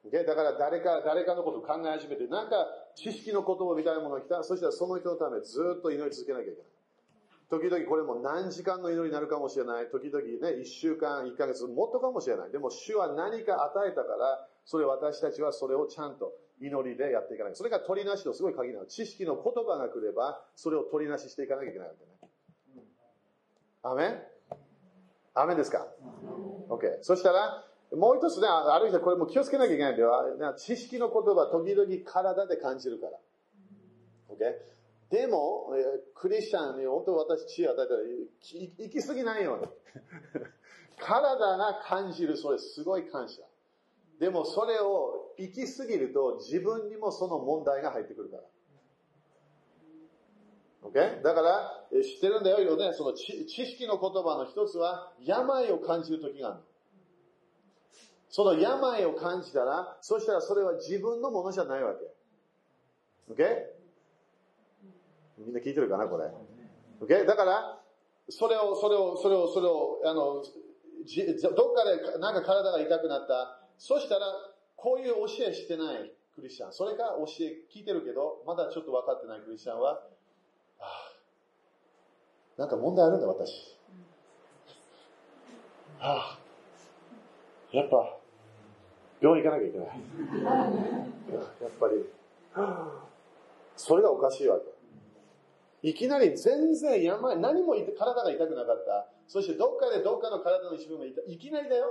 [0.09, 2.66] で、だから誰か、誰かのことを考え始めて、なんか
[2.97, 6.70] 知識の言葉みたいなものが来たそしたらその人のためずっと祈り続けなきゃいけない。
[7.51, 9.91] 時々これも何時間の祈りになるかもしれない。
[9.91, 12.53] 時々ね、一週間、一ヶ月、もっとかもしれない。
[12.53, 17.57] でも主は何か与えたから、それ私たちはそれをちゃんと祈りでやっていかない。
[17.57, 18.86] それが取りなしのすごい鍵なの。
[18.86, 22.30] 知識の言葉が来れば、それを取りなししていかなきゃいけないわけね。
[23.82, 24.22] アメン？
[25.34, 25.88] アメンですか
[26.68, 26.99] ?OK。
[27.03, 33.18] そしたら、もう一つね、あるいはこれも気をつけなきゃいけないんでは、知識の言葉、時々体で感じるから。
[34.30, 34.36] OK?
[35.11, 35.72] でも、
[36.14, 38.01] クリスチャンに本当私知恵を与えたら、
[38.78, 39.66] 行き過ぎないように。
[40.99, 43.43] 体が感じる、それすごい感謝。
[44.20, 48.43] でもそれを行き過ぎると自分にもその問題が入ってくるから。
[50.82, 51.22] OK?
[51.22, 56.70] だから、知ってるんだよ、ね、その知識の言葉の一つは、病を感じる時がある。
[58.31, 63.35] その病を感じたら、そしたらそれは自分のものじゃないわけ。
[63.35, 63.66] OK?
[65.39, 66.31] みんな聞いてるかな、これ
[67.01, 67.26] ？OK?
[67.26, 67.81] だから、
[68.28, 73.61] それを、それを、それを、それを、あの、どっかでなんか体が痛くなった。
[73.78, 74.26] そしたら、
[74.76, 76.72] こういう教えしてないクリスチャン。
[76.72, 80.03] それが教え聞いてるけど、まだちょっと分かってないクリスチャンは、
[80.78, 83.76] ああ、なんか問題あるんだ、私。
[85.99, 86.39] ああ、
[87.72, 88.20] やっぱ、
[89.21, 89.89] 病院行かなきゃいけない。
[91.62, 92.05] やっぱり、
[93.77, 95.89] それがおかしいわけ。
[95.89, 99.07] いきなり全然病、何も体が痛くなかった。
[99.27, 101.35] そしてどっかでどっかの体の一部が痛い。
[101.35, 101.87] いきなりだよ。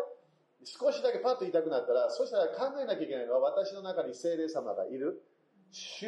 [0.64, 5.24] 少しだけパッと痛くなったら、そしたら考えなきゃいけないのは私の中に精霊様がいる。
[5.72, 6.08] 主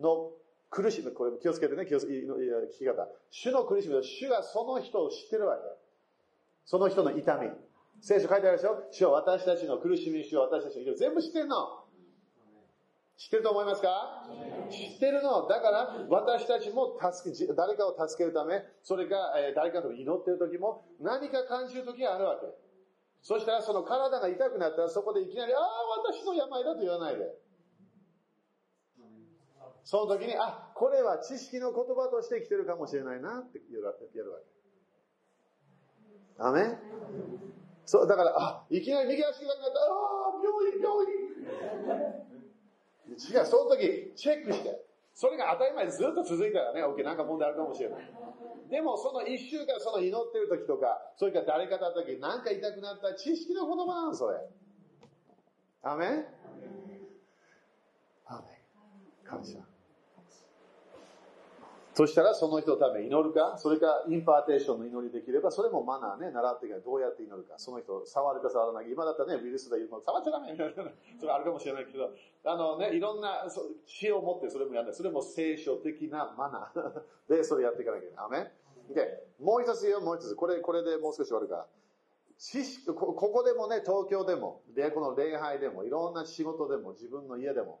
[0.00, 0.32] の
[0.70, 3.08] 苦しみ、これ気をつけてね、気をつけ聞き方。
[3.30, 5.62] 主の苦しみ、主がその人を知ってるわけ。
[6.64, 7.50] その人の痛み。
[8.00, 8.88] 聖書書いてあるでしょ？
[8.90, 10.96] 主は私たちの苦しみ、主は私たちの痛み。
[10.98, 11.84] 全部知ってんの？
[13.16, 14.28] 知ってると思いますか？
[14.70, 15.46] 知ってるの。
[15.48, 22.46] だから、私たちも助け、誰かを助けるため、それが、え誰かと祈ってる時も、何か感じる時があるわけ。
[23.22, 25.62] そしたら、その体が痛くなったら、そこでいきなり、ああ、
[26.12, 27.24] 私の病だと言わないで。
[29.84, 33.86] その時に、あ、これは知識の言葉として来てるかもしれないなってやる
[34.32, 34.44] わけ。
[36.36, 36.76] アメ
[37.86, 41.24] そう、だから、あ、いきなり右足が痛くなった、ああ、病院、病院。
[43.12, 44.84] 違う、その時、チェックして。
[45.12, 48.10] それが当たり前ずっと続いたらね、OK、なんか問題あるかもしれない。
[48.68, 54.38] でも、その一週間、その祈ってる時とか、それから誰かだった時、なんか痛くなった知識の言葉なの、それ。
[55.82, 56.26] アメン
[58.26, 59.24] アメン。
[59.24, 59.73] 感謝。
[61.94, 66.84] そしたらその人のため祈るか、それか impartation の祈りできれば、それもマナーね、習っていかない。
[66.84, 67.54] どうやって祈るか。
[67.56, 68.90] その人、触るか触らないか。
[68.90, 70.90] 今だったらね、ウイルスで言うの、触っちゃダメみたいな。
[71.20, 72.10] それあるかもしれないけど、
[72.44, 73.46] あのね、いろんな
[73.86, 78.24] 知恵を持ってそれもやるそれも聖書的なマナー で、それやっていかなきゃいけない。
[78.26, 78.52] アメ
[78.92, 80.34] で、もう一つよ、もう一つ。
[80.34, 81.68] これ、これでもう少し終わるか
[82.38, 87.80] 知識こ、ここでもね、東京でも、で、この礼拝でも、いろんな仕事でも、自分の家でも、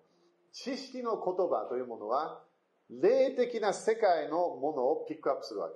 [0.52, 2.44] 知識の言葉というものは、
[2.90, 5.74] 霊的な世界のものをピックアップするわけ。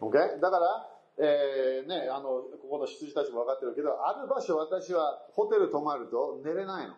[0.00, 0.40] Okay?
[0.40, 6.94] だから、えー、ね、あの、ここの羊たちも分かってるけど、ある場所私はホテル泊まると寝れないの。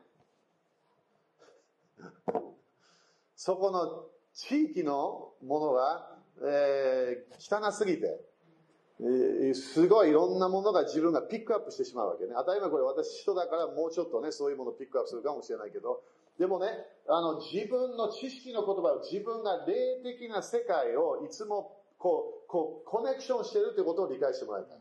[3.34, 8.20] そこの地域のものが、えー、汚すぎて、
[9.00, 12.34] えー、すごいいろんなものが自分がピックアップしてしまうわけね。
[12.36, 16.02] 当たり前これ私人だからもうちょっとね、そういうものをピックアップするかもしれないけど、
[16.38, 16.68] でもね、
[17.08, 24.78] あの、自分の知識の言葉を自分が霊的な世界をいつもこう、こう、コネクションしてるということを理解してもらいたい。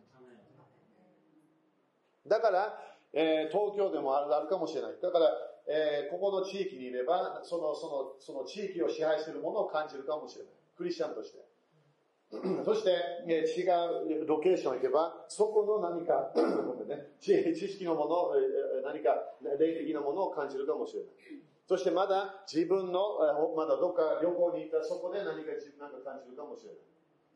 [2.28, 2.82] だから、
[3.14, 4.94] えー、東京でもあるあるかもしれない。
[5.00, 5.30] だから、
[5.68, 10.54] えー、ここの地域にいれば、その、その、その地域を支配しているものを感じるかもしれない。
[10.76, 11.51] クリスチャンとして。
[12.64, 12.92] そして、
[13.28, 13.68] え、違
[14.24, 16.32] うロケーション行けば、そこの何か
[16.88, 19.12] ね、知識のもの、えー、何か
[19.60, 21.12] 霊的なものを感じるかもしれない。
[21.68, 23.20] そしてまだ自分の、
[23.56, 26.80] まだどっか旅行に行ったそこで何か自分なんか感じるかもしれない。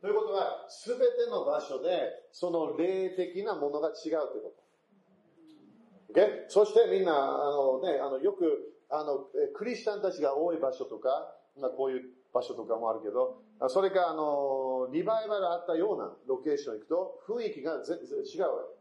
[0.02, 4.66] ということは、すべての場所で、その霊的なものが違うということ。
[6.16, 6.46] Okay?
[6.48, 18.76] そしてみんな、あのね、あの、よく、あの、クリスチャンたちが多い場所とか、まあ、こういう場所とかもあるけど、それか、あの、リバイバルあったようなロケーション行くと、雰囲気が全然違うわけ。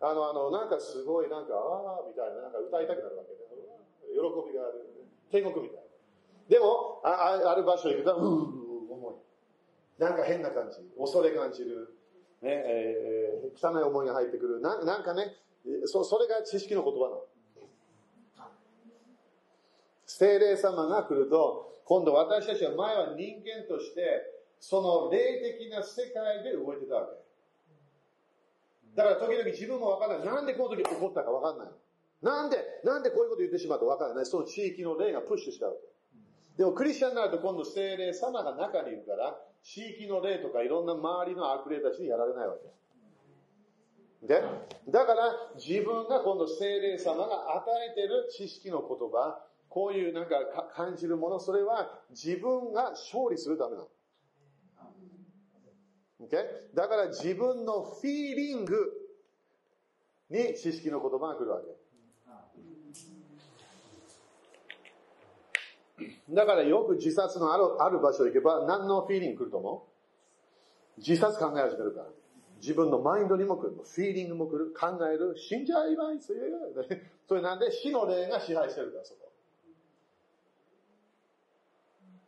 [0.00, 3.40] あの、あの、なんかすごい、なんか、ああ、みたいな、なんか歌いたくなるわけで、
[4.12, 4.20] 喜
[4.52, 4.86] びがある。
[5.30, 5.86] 天国みたいな。
[6.48, 10.02] でも、あある場所行くと、うう重い。
[10.02, 10.78] なんか変な感じ。
[10.98, 11.96] 恐れ感じる。
[12.42, 14.60] ね、えー、汚い思いが入ってくる。
[14.60, 15.34] ななんかね、
[15.86, 17.22] そそれが知識の言葉なの。
[20.06, 27.26] 精霊様が来ると、今度私たちは前は人間として、その霊的な世界で動いてたわけ。
[28.96, 30.26] だから時々自分もわからない。
[30.26, 31.68] なんでこの時起こったかわかんない。
[32.22, 34.26] なんで、なんでこういうこと言ってしまうとわからない。
[34.26, 35.78] その地域の霊がプッシュしたわけ。
[36.56, 42.54] でもクリスチャンになると今度精霊様が中にいるから、地域の霊とかいろんな周りの悪霊たちにやられないわ
[44.22, 44.26] け。
[44.26, 44.42] で、
[44.88, 50.36] だから自分が今度精霊様が与えてる知識の言葉、こういうなんか
[50.74, 53.88] 感じるもの、それは自分が勝利するためなの。
[56.22, 56.74] Okay?
[56.74, 58.92] だから自分のフィーリング
[60.30, 61.66] に知識の言葉が来るわけ。
[66.30, 69.86] だからよく自殺のあるある場所行けば何のフィーリング来ると思
[70.96, 71.00] う？
[71.00, 72.06] 自殺考え始めるから。
[72.60, 73.76] 自分のマインドにも来る。
[73.84, 74.74] フィーリングも来る。
[74.74, 75.36] 考える。
[75.36, 76.18] 死んじゃいまい。
[77.28, 79.30] それなんで死の霊が支配してるから、そこ。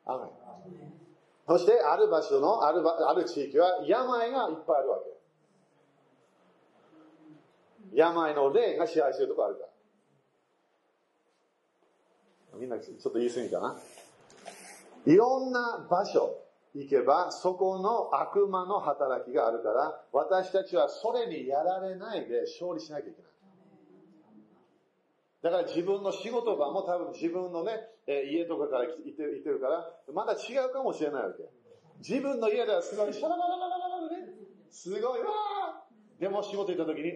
[0.04, 0.47] アメ
[1.48, 5.04] そして、ある場所の、あるある地域は病がいっぱいあるわけ。
[7.96, 9.62] 病の霊が支配してるとこあるか
[12.52, 12.58] ら。
[12.58, 13.78] みんなちょっと言い過ぎかな。
[15.06, 16.36] いろんな場所、
[16.74, 23.30] 行けば、そこの悪魔の働きがあるから、私たちはそれにやられないで勝利しなきゃいけない。
[25.42, 27.72] だから自分の仕事場も多分自分のね、
[28.06, 31.44] え家とかから行って行ってるから、まだ違うかもしれないわけ。
[31.98, 34.34] 自分の家ではすごいシャラララララララね、
[34.70, 37.08] すごいわーでも仕事行った時に、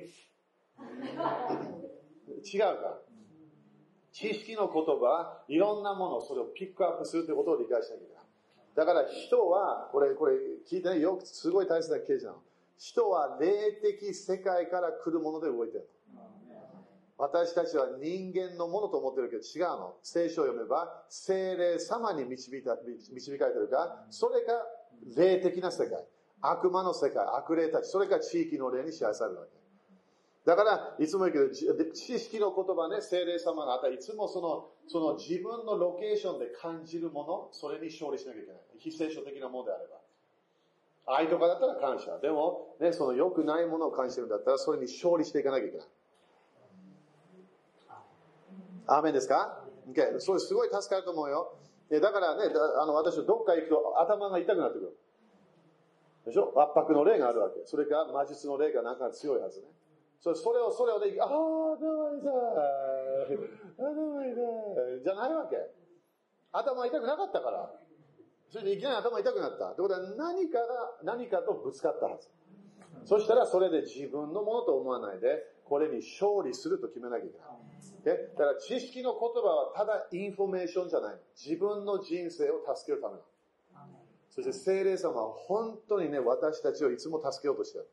[2.44, 2.98] 違うか。
[4.12, 8.24] 知識の言葉、いろんなもの、それをピックアップするということを理解しなきゃいけない。
[8.74, 10.34] だから人は、これ、これ
[10.70, 12.42] 聞いてね、よく、すごい大切なケースなの。
[12.78, 15.86] 人は霊的世界から来るもので動いてるの。
[17.18, 19.96] 私たちは人間のものと思ってるけど違うの。
[20.02, 22.76] 聖書を読めば、精霊様に導いた
[23.12, 24.66] 導かれてるか、それが
[25.16, 26.04] 霊的な世界。
[26.40, 29.52] 悪魔の世界、悪霊たち、それが地域の霊に支配されるわけ。
[30.44, 38.60] だから、いつも言うけど、知識の言葉ね、精霊様があったらいつもその、その自分のロケーションで感じるもの、それに勝利しなきゃいけない。
[38.78, 40.00] 非聖書的なものであれば。
[41.06, 42.18] 愛とかだったら感謝。
[42.18, 45.86] でも、ね、その良くないものを感じてるんだったら、それに勝利していかなきゃいけない。
[48.86, 50.18] アーメンですか ?OK。
[50.20, 51.56] それすごい助かると思うよ。
[51.90, 52.44] だからね、
[52.80, 54.96] あの、私どっか行くと頭が痛くなってくる。
[56.24, 56.52] でしょ？
[56.56, 57.60] 圧迫の霊があるわけ。
[57.66, 59.66] それから魔術の霊がなんか強いはずね。
[60.20, 61.76] それそれを、それをで、ああ、頭
[62.14, 63.38] 痛い。
[63.76, 65.02] 頭痛い。
[65.02, 65.56] じゃないわけ。
[66.52, 67.70] 頭痛くなかったから。
[68.50, 69.70] それでいきなり頭痛くなった。
[69.72, 70.66] ってことは何かが、
[71.02, 72.28] 何かとぶつかったはず。
[73.04, 75.42] そしたらそれで自分のものと思わないで、
[75.72, 78.28] これに勝利すると決めなきゃいけない。
[78.36, 81.16] だから知識の言葉はただインフォメーションじゃない。
[81.34, 83.22] 自分の人生を助けるための。
[84.28, 87.88] そして聖霊様は本当にね、私たちをいつも助けようとしてる。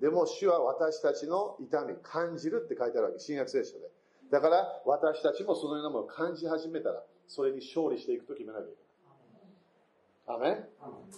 [0.00, 3.18] でも主は私たちの痛み、感じるって書いてあるわけ。
[3.18, 3.90] 新約聖書で。
[4.30, 8.70] だから私たちもそのようなものを感じ始めたら、それに勝利していくと決めなきゃい
[10.26, 10.38] けない。
[10.38, 10.64] アメン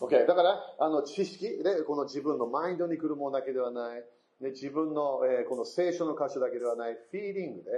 [0.01, 0.27] ?OK。
[0.27, 4.05] だから、あの、知識で、この自分のマインドに来るものだけではない、
[4.41, 7.71] ね、自分の、えー、この聖書の箇所だけではない、フィーリングで、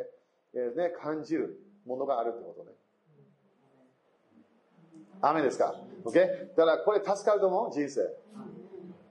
[0.55, 2.71] えー、ね、感じるものがあるってことね。
[5.21, 6.15] 雨ですか ?OK?
[6.57, 7.73] だからこれ助かると思う？
[7.73, 8.01] 人生。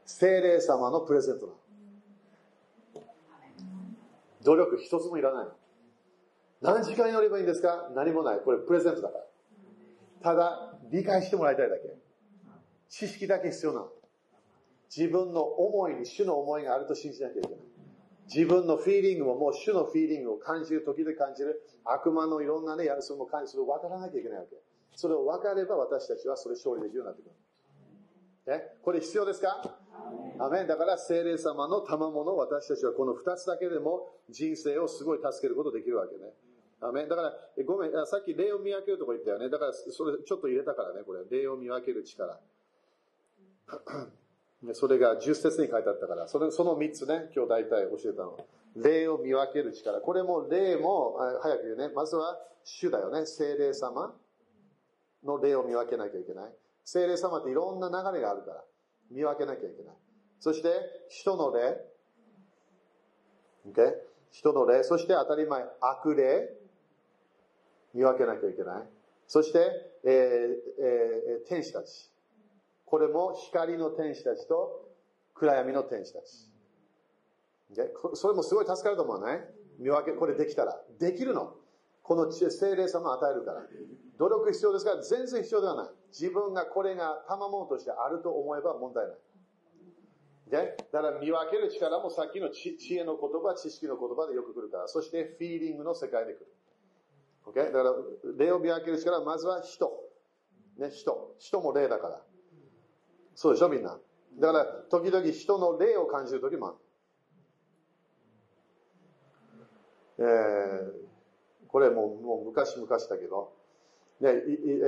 [0.06, 1.54] 精霊様のプレゼントだ。
[4.44, 5.48] 努力一つもいらない。
[6.62, 7.90] 何時間やればいいんですか？
[7.96, 8.40] 何もない。
[8.40, 9.24] これプレゼントだから。
[10.22, 11.84] ただ、理解してもらいたいだけ。
[12.90, 13.90] 知識だけ必要なの。
[14.96, 17.60] 自分の思いに主の思いがあると信じなきゃいけない。
[18.28, 24.56] 自分のフィーリングももう主のフィーリングを感じる、時で感じる、悪魔のいろんなね、やるそも感じる、分からなきゃいけないわけ。
[24.96, 27.32] それを分かれば私たちはそれ勝利できるようになってくる。
[28.48, 28.76] え？
[28.84, 29.78] これ必要ですか？
[30.40, 36.34] アメだから精霊様の賜物を私たちはこの2つだけでも人生をすごい助けることできるわけね。
[36.82, 37.34] アメだから、
[37.66, 39.50] ごめん、さっき霊を見分けるとこ言ったよね。
[39.50, 41.24] だから、それちょっと入れたからね、これ。
[41.30, 42.40] 霊を見分ける力。
[44.74, 48.38] それが10節に書いてあったから、それその3つね、今日大体教えたの。
[48.76, 50.00] 霊を見分ける力。
[50.00, 51.90] これも霊も、早く言うね。
[51.94, 53.26] まずは主だよね。
[53.26, 54.16] 精霊様
[55.24, 56.52] の霊を見分けなきゃいけない。
[56.86, 58.64] 精霊様っていろんな流れがあるから、
[59.10, 59.96] 見分けなきゃいけない。
[60.40, 60.70] そして、
[61.10, 61.78] 人の霊。
[63.68, 63.94] Okay?
[64.32, 64.84] 人の霊。
[64.84, 66.50] そして当たり前、悪霊。
[67.94, 68.90] 見分けなきゃいけない。
[69.28, 69.60] そして、
[70.04, 70.12] えー
[70.84, 72.11] えー、天使たち。
[72.92, 74.86] これも光の天使たちと
[75.34, 76.26] 暗闇の天使たち。
[78.16, 79.40] それもすごい助かると思わない？
[79.80, 80.78] 見分け、これできたら。
[81.00, 81.56] できるの。
[82.04, 83.64] この精霊様を与えるから。
[84.20, 85.88] 努力必要ですから全然必要ではない。
[86.10, 89.18] 自分がこれが賜物としてあると思えば問題ない。
[90.50, 94.90] でだから見分ける力もさっきの知恵の言葉、知識の言葉でよく来るから。
[94.90, 96.48] そしてフィーリングの世界で来る。
[97.48, 97.72] Okay?
[97.72, 97.96] だから、
[98.38, 99.90] 霊を見分ける力はまずは人。
[100.78, 101.36] ね、人。
[101.40, 102.22] 人も霊だから。
[103.42, 103.98] そうでしょ、みんな。
[104.40, 106.72] だから、時々人の霊を感じる時もあ
[110.20, 110.24] る。
[110.24, 113.52] えー、これももう昔々だけど、
[114.20, 114.44] ね、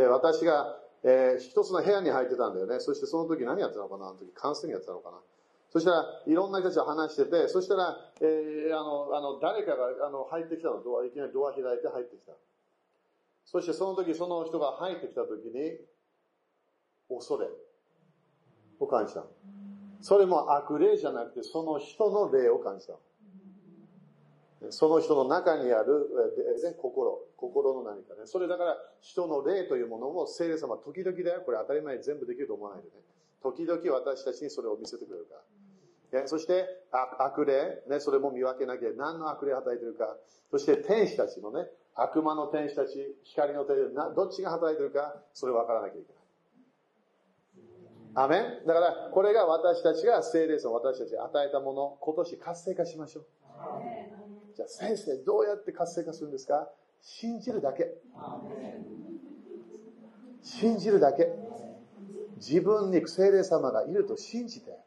[0.08, 2.80] 私が、えー、一つの部屋に入ってたんだよね。
[2.80, 4.10] そしてその時何やってたのかな？
[4.10, 5.18] あの時カウンセリングやってたのかな？
[5.72, 12.34] そしたら、いろんな人たちが話してて、そしたら、えー、あの、あの、誰かが、あの、入ってきたの、ドア、いきなりドア開いて入ってきた。
[13.46, 15.80] そしてその時、その人が入ってきた時に、
[17.10, 17.48] 恐れ
[18.84, 19.26] を感じた。
[20.02, 22.96] それも悪霊じゃなくて、その人の霊を感じた。
[24.70, 26.10] その人の中にある、
[26.64, 28.22] ね、心、心の何かね。
[28.26, 31.42] それだから、人の霊というものも、聖霊様、時々だよ。
[31.46, 32.96] これ当たり前に全部できると思わないでね。
[33.42, 36.28] 時々私たちにそれを見せてくれるから。
[36.28, 40.16] そして、悪霊、ね、それも見分けなきゃ、何の悪霊を与えてるか。
[40.52, 46.23] そして、天使たちのね、悪魔の天使たち、光の天使、どっちが働いてるか、それ分からなきゃいけない。
[48.16, 48.68] アメン？
[48.68, 53.26] だから、これが私たちが聖霊様、私たちに与えたもの、今年活性化しましょう。
[54.56, 56.70] じゃあ先生、どうやって活性化するんですか？
[57.02, 57.92] 信じるだけ。
[60.44, 61.28] 信じるだけ。
[62.38, 64.78] 自分に聖霊様がいると信じて、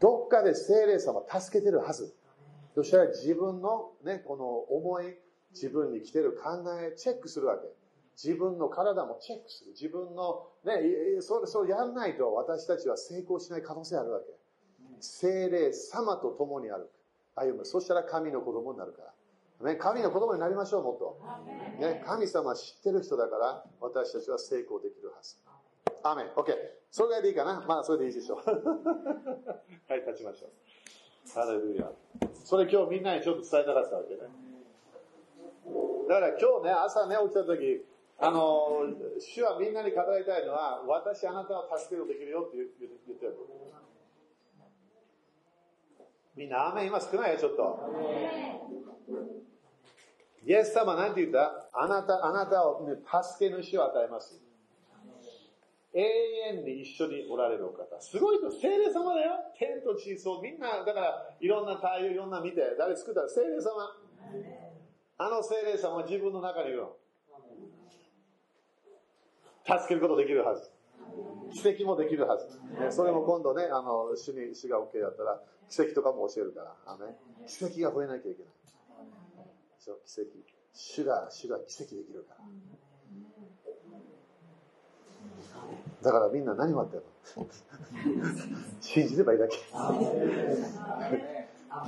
[0.00, 2.14] どっかで聖霊様助けてるはず。
[2.74, 5.16] そしたら自分のね、この思い、
[5.52, 7.68] 自分に来てる考え、チェックするわけ。
[8.22, 9.70] 自分の体もチェックする。
[9.70, 14.26] 自分の、ね、それ、それやらないと私たちは成功しない可能性あるわけ。
[15.00, 16.90] 精霊様と共に歩く。
[17.36, 17.64] 歩む。
[17.64, 19.02] そしたら神の子供になるか
[19.60, 19.72] ら。
[19.72, 21.20] ね、神の子供になりましょう、もっと。
[21.80, 25.36] ね、神様知ってる人だから、私たちは成功できるはず。
[26.02, 26.26] アメン。
[26.36, 26.54] オッケー。
[26.90, 28.38] それぐらいでいいかなまあ、それでいいでしょう。
[29.88, 30.50] はい、立ちましょう。
[31.32, 31.92] ハレルヤ。
[32.44, 34.20] それ今日みんなにちょっと伝えたかったわけね。
[36.08, 37.84] だから今日ね、朝ね、起きた時、
[38.20, 38.84] あの、
[39.20, 43.36] 主はみんなに語りたいのは、私あなたを助けるできるよって言ってる。
[46.34, 47.78] みんな、雨今少ないよ、ちょっと。
[50.44, 51.68] イエス様なんて言った？
[51.72, 54.40] あなた、あなたを、ね、助け主を与えます。
[55.94, 58.00] 永遠に一緒におられるお方。
[58.00, 59.32] すごいと、聖霊様だよ。
[59.58, 63.22] 天と地層、みんな、だから、いろんな太陽、いろんな見て、誰作った？
[63.22, 63.96] ら聖霊様。
[65.18, 66.96] あの聖霊様は自分の中にいるの。
[69.68, 70.70] 助けることできるはず。
[71.52, 72.48] 奇跡もできるはず。
[72.90, 76.74] それも今度ね、あの、主に、主が OK だったら、奇跡とかも教えるから。
[76.86, 78.52] あね、奇跡が増えなきゃいけない。
[79.78, 80.30] そう、奇跡。
[80.72, 82.44] 主が、主が奇跡できるから。
[86.00, 87.02] だからみんな何待ってる
[87.36, 87.46] の？
[88.80, 89.56] 信じればいいだけ。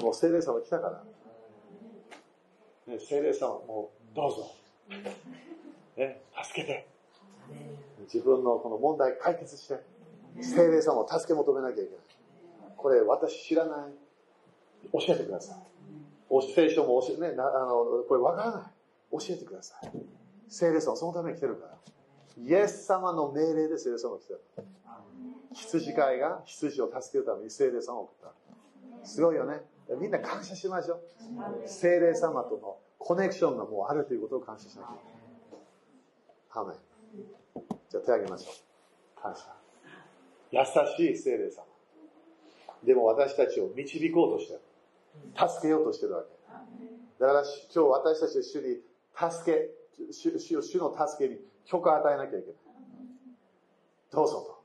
[0.02, 1.04] もう精霊様来たから。
[2.92, 4.50] ね、精霊様、もうどうぞ。
[5.96, 6.89] ね、助けて。
[8.12, 9.80] 自分のこの問題解決して、
[10.40, 12.00] 精霊様を助け求めなきゃいけない。
[12.76, 13.92] これ私知らない。
[14.92, 15.56] 教えてください。
[16.54, 18.62] 聖書も教え、ね、あの、これわからない。
[19.12, 19.90] 教えてください。
[20.48, 21.76] 聖霊様そのために来てるから。
[22.38, 24.40] イエス様の命令で聖霊様が来てる。
[25.52, 28.30] 羊飼いが羊を助けるために聖霊様を送っ
[29.02, 29.06] た。
[29.06, 29.60] すごいよね。
[30.00, 31.00] みんな感謝しましょう。
[31.66, 36.66] 精霊様とのコネクションがもうあるということを感謝しなきゃいけない。
[36.66, 36.74] アメ。
[37.90, 39.20] じゃあ手を挙げましょう。
[39.20, 39.52] 感謝。
[40.52, 40.60] 優
[40.96, 41.64] しい精霊様。
[42.84, 44.60] でも私たちを導こうとしてる。
[45.36, 46.28] 助けようとしてるわけ。
[47.18, 48.80] だから今日私たちは主に
[49.14, 52.56] 助け、主主の助けに許可を与えなきゃいけない。
[54.12, 54.62] どうぞ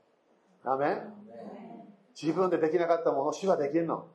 [0.62, 0.70] と。
[0.70, 1.12] アメン
[2.20, 4.06] 自分でできなかったもの、主はできるの。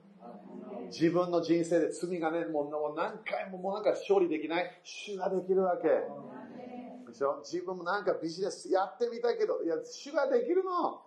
[0.87, 5.87] 自分の人生で罪がね、もう何回ももうなんか勝利できない、主ができるわけ。
[7.11, 7.39] でしょ？
[7.43, 11.01] 自分もなんかビジネスやってみたけど、いや、主ができるの。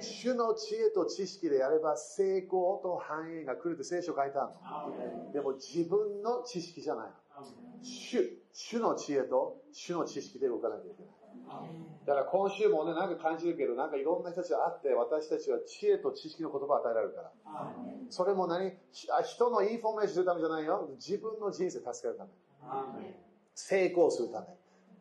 [0.00, 4.50] 主の知恵と知識でやれば成功と繁栄が来るって聖書書いてあ
[4.86, 5.32] るの。
[5.32, 7.06] でも自分の知識じゃない。
[7.82, 11.12] 主、主の知恵と主の知識で動かなきゃいけない。
[12.06, 17.30] だから今週もね、なんか感じるけど、なんかいろんな人たちがあって、私たちは知恵と知識の言葉を与えられるから。
[18.10, 18.72] それも何？
[18.92, 20.88] 人のインフォメーションするためじゃないよ。
[20.96, 22.30] 自分の人生助けるため。
[23.54, 24.46] 成功するため。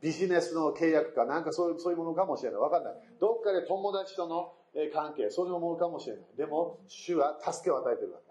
[0.02, 2.60] ビジネスの契約か、なんかそういうそういうものかもしれない。
[2.60, 2.94] わかんない。
[3.20, 4.54] どっかで友達との
[4.94, 6.26] 関係、そういうものかもしれない。
[6.38, 8.26] でも、主は助けを与えてるわけ。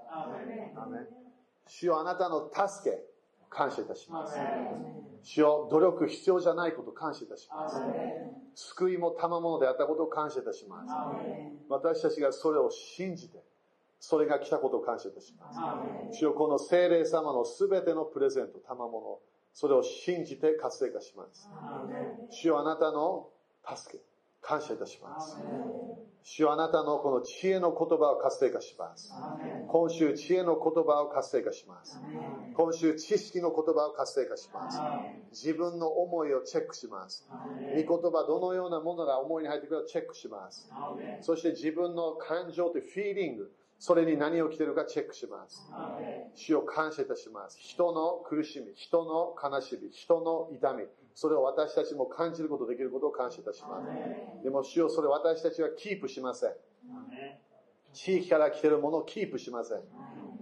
[1.67, 3.03] 主はあなたの助け、
[3.49, 4.39] 感謝いたします。
[5.23, 7.77] 主よ努力必要じゃないことを感謝いたします。
[8.55, 10.93] 救いも賜物であったことを感謝いたします。
[11.69, 13.43] 私たちがそれを信じて、
[13.99, 15.51] それが来たことを感謝いたしま
[16.13, 16.19] す。
[16.19, 19.19] 主よこの精霊様のすべてのプレゼント、賜物、
[19.55, 21.49] それを信じて活性化します。
[22.31, 23.31] 主よあなたの
[23.65, 24.05] 助け、
[24.43, 25.37] 感謝いたします。
[26.25, 29.13] 主あなたのこの知恵の言葉を活性化します。
[29.69, 32.01] 今週知恵の言葉を活性化します。
[32.57, 34.81] 今週知識の言葉を活性化します。
[35.31, 37.29] 自分の思いをチェックします。
[37.77, 40.69] 御言葉どのようなものが思いに入ってくるかチェックします。
[41.21, 45.71] そして自分の感情というフィーリング、それに何を着てるかチェックします。
[46.35, 47.59] 主を感謝いたします。
[47.59, 54.43] 人の苦しみ、人の悲しみ、人の痛み、それを私たちも感じることできることを感謝いたします。
[54.43, 56.53] でも主よそれ私たちはキープしません。
[57.93, 59.83] 地域から来てるものをキープしません。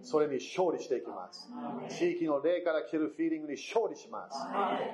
[0.03, 1.49] それに勝利していきます。
[1.89, 4.39] 地域の霊から来てるフィーリングに勝利します。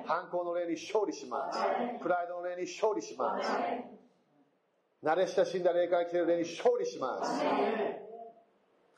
[0.05, 1.59] 反抗の霊に勝利します。
[2.01, 3.49] プライドの霊に勝利します。
[5.01, 8.08] 慣れ親しんだ霊から来てる霊に勝利します。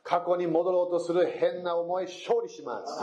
[0.03, 3.01] 過去に戻ろうとする変な思い勝利します。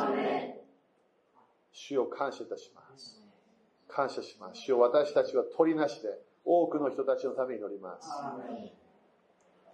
[1.73, 3.21] 主を感謝いたします。
[3.89, 4.61] 感謝します。
[4.61, 6.09] 主を私たちは取りなしで、
[6.45, 8.09] 多くの人たちのために祈ります。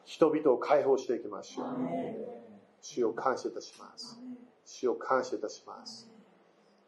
[0.05, 1.66] 人々を解放していきましょう。
[2.83, 4.20] 主を感謝いたします。
[4.66, 6.09] 主を感謝いたします。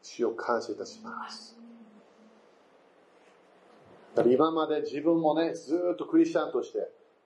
[0.01, 1.57] 主を感謝いたします。
[4.25, 6.79] 今まで自分もね、ずっとクリスチャンとして、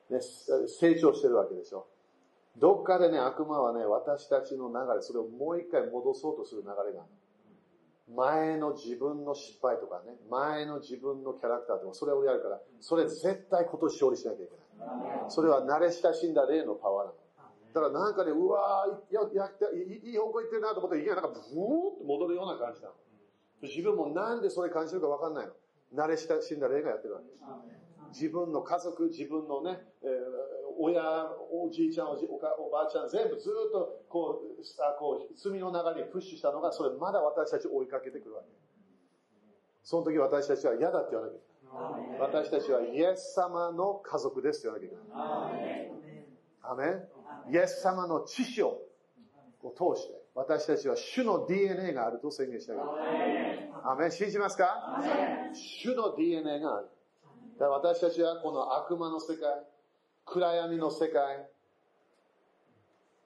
[0.09, 0.19] ね、
[0.67, 1.87] 成長してるわけでしょ。
[2.57, 7.09] どっかでね、悪魔はね、私たちの流れ、それをもう一回戻そうとする流れがある。
[8.13, 15.29] 前の自分の失敗とかね、前の自分のキャラクターとか、それをやるから、それ絶対今年勝利しなきゃいけない。
[15.29, 17.17] それは慣れ親しんだ霊のパワーなの。
[17.73, 21.43] だからなんかね、うわー、や、や、いい方向行ってるなと思ったら、いきななんかブーッ
[21.99, 22.93] と戻るような感じなの。
[23.61, 25.53] 自分もなんでそれ感じるかわかんないの。
[25.95, 27.43] 慣れ親しんだ霊がやってるわけです。
[28.11, 31.01] 自分の家族、自分のね、えー親、
[31.51, 38.47] おじいちゃんおじおか、おばあちゃん、全部ずっとこう、さこう、罪の中にプッシュしたのが、それまだ私たち追いかけてくるわけ。
[39.83, 41.47] その時私たちは嫌だって言わなきゃいけ
[42.17, 42.19] ない。
[42.19, 46.25] 私たちはイエス様の家族ですって言わなきゃいけない。
[46.63, 47.07] アメ
[47.49, 48.81] イエス様の知識を
[49.63, 52.87] 通して、私たちは主の DNA があると宣言してあげる。
[53.83, 55.01] アメ信じますか？
[55.53, 56.87] 主の DNA がある。
[57.57, 59.49] だから私たちはこの悪魔の世界、
[60.25, 61.47] 暗闇の世界、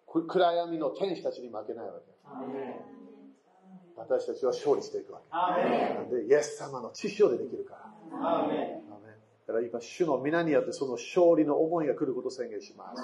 [0.07, 2.15] 暗闇の天使たちに負けないわけ。
[3.97, 5.21] 私たちは勝利していくわ
[6.09, 6.15] け。
[6.15, 7.81] で、イエス様の知識でできるから。
[9.47, 13.01] だから今、主の皆によってその勝利の思いが来ることを宣言します。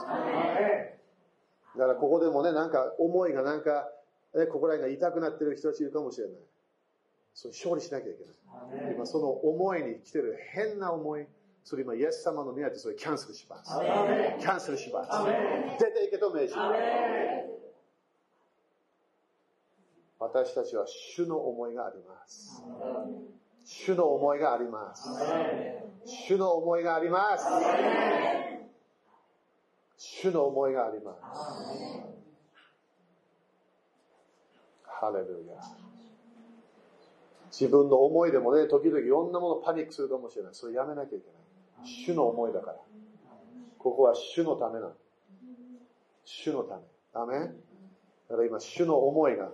[1.77, 3.89] だからここでもね、なんか思いがなんか、
[4.35, 6.37] ね、ここら辺が痛くなってる人たちいるかもしれない。
[7.33, 8.93] それ勝利しなきゃいけない。
[8.93, 11.27] 今その思いに来てる変な思い、
[11.63, 13.71] それ今、イエス様の宮でそれキャンセルします。
[14.39, 15.11] キャンセルします。
[15.79, 16.61] 出ていけと命じる。
[20.19, 22.63] 私たちは主の思いがあります。
[23.63, 25.09] 主の思いがあります。
[26.05, 27.45] 主の思いがあります。
[29.97, 31.21] 主の思いがあります。
[34.83, 35.55] ハレルヤ。
[37.51, 40.53] 自分の思いでもね、時々いろんなものパニックするかもしれない。
[40.53, 41.40] それやめなきゃいけない。
[41.83, 42.77] 主の思いだから。
[43.77, 44.93] ここは主のためなの。
[46.25, 46.83] 主のため。
[47.13, 49.51] アメだから今、主の思いが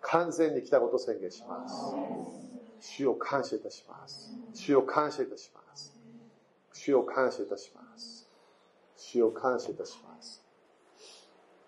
[0.00, 1.94] 完全に来たことを宣言します。
[2.80, 4.32] 主を感謝いたします。
[4.52, 5.94] 主を感謝いたします。
[6.72, 8.28] 主を感謝いたします。
[8.96, 10.42] 主を感謝いたします。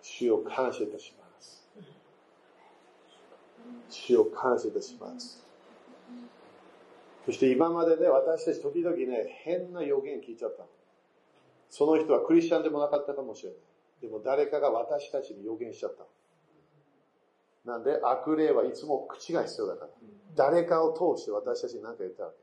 [0.01, 1.69] 主を感謝いたします。
[3.89, 5.44] 主を感謝いたします。
[7.25, 10.69] そして今までね、私たち時々ね、変な予言聞いちゃったの。
[11.69, 13.59] その人はクリスチャンでもなかったかもしれない。
[14.01, 17.77] でも誰かが私たちに予言しちゃったの。
[17.77, 19.91] なんで悪霊はいつも口が必要だから。
[20.35, 22.37] 誰かを通して私たちに何か言ったわけ。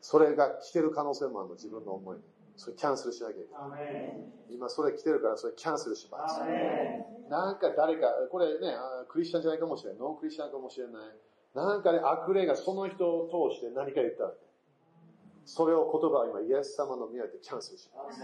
[0.00, 2.22] それが来てる可能性もあるの、自分の思いに。
[2.56, 4.54] それキャンセルしなきゃいけない。
[4.54, 6.40] 今それ来てるからそれキャンセルします。
[7.28, 9.98] なんか誰か、これね、あクリスチャンじゃないかもしれない。
[9.98, 11.02] ノンクリスチャンかもしれない。
[11.54, 14.36] なんかね、悪霊がその人を通して何か言ったわけ。
[15.44, 18.20] それを言葉を今、イエス様の宮でキャンセルします。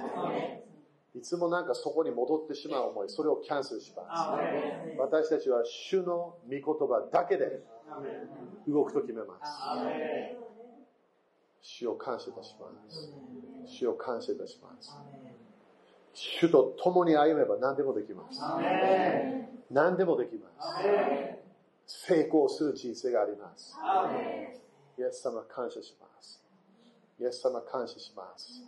[1.18, 4.98] いつもなんかそこに戻ってしまう思い、それをキャンセルします。
[4.98, 7.62] 私たちは主の御言葉だけで
[8.68, 9.62] 動くと決めます。
[11.62, 13.12] 主を感謝いたします。
[13.66, 14.94] 主を感謝いたします。
[16.12, 18.40] 主と共に歩めば何でもできます。
[19.70, 21.43] 何でもできます。
[21.86, 23.76] 成功する人生があります。
[24.98, 26.42] イエス様感謝します。
[27.20, 28.62] イエス様感謝します。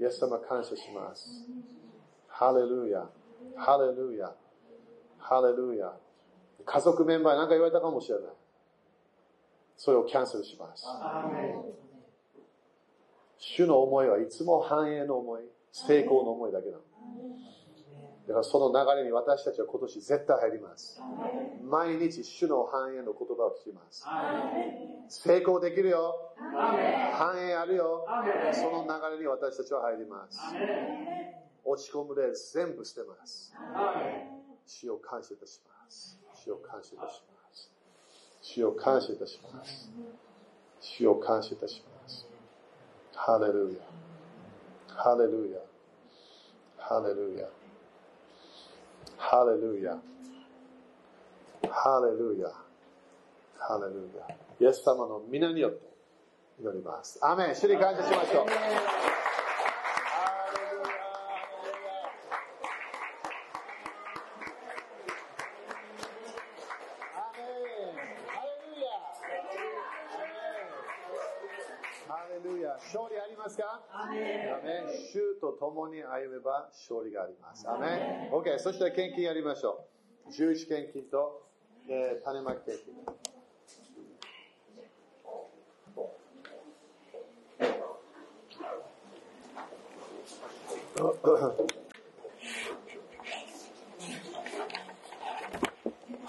[0.00, 1.46] イエス様感謝します。
[2.28, 3.08] ハレルヤ。
[3.56, 4.34] ハレルヤ。
[5.18, 5.92] ハレルヤ。
[6.64, 8.28] 家族メンバーに何か言われたかもしれない。
[9.76, 10.84] それをキャンセルします。
[13.38, 15.42] 主の思いはいつも繁栄の思い、
[15.72, 16.82] 成功の思いだけなの。
[18.28, 21.00] だからその流れに私たちは今年絶対入ります。
[21.64, 24.04] 毎日主の繁栄の言葉を聞きます。
[25.08, 26.14] 成功できるよ。
[26.36, 28.06] 繁栄あるよ。
[28.52, 30.38] その流れに私たちは入ります。
[31.64, 33.54] 落ち込む霊全部捨てます。
[34.66, 36.20] 主を感謝いたします。
[36.34, 37.72] 主を感謝いたします。
[38.42, 39.90] 主を感謝いたします。
[40.80, 42.26] 主を感謝いたします。
[43.14, 44.94] ハレルヤ。
[44.94, 45.60] ハレルヤ。
[46.76, 47.57] ハレルヤ。
[49.18, 49.98] ハレルヤ。
[51.68, 52.48] ハレルヤ。
[53.58, 54.34] ハレルヤ。
[54.60, 55.78] イエス様の皆によって
[56.60, 57.18] 祈ります。
[57.20, 57.54] アメン。
[57.54, 58.46] 主に感謝しましょう。
[58.46, 58.80] ハレルヤ。
[67.16, 67.94] アメン。
[68.28, 68.86] ハレルヤ。
[72.08, 72.72] ハレルヤ。
[72.80, 73.82] 勝利ありますか？
[73.92, 74.88] アメン。
[75.12, 77.68] 主と共に歩めば勝利があります。
[77.68, 78.34] アメン。
[78.34, 78.58] OK。
[78.58, 79.84] そして献金やりましょ
[80.26, 80.32] う。
[80.32, 81.46] 十一献金と、
[81.86, 82.94] えー種まき献金。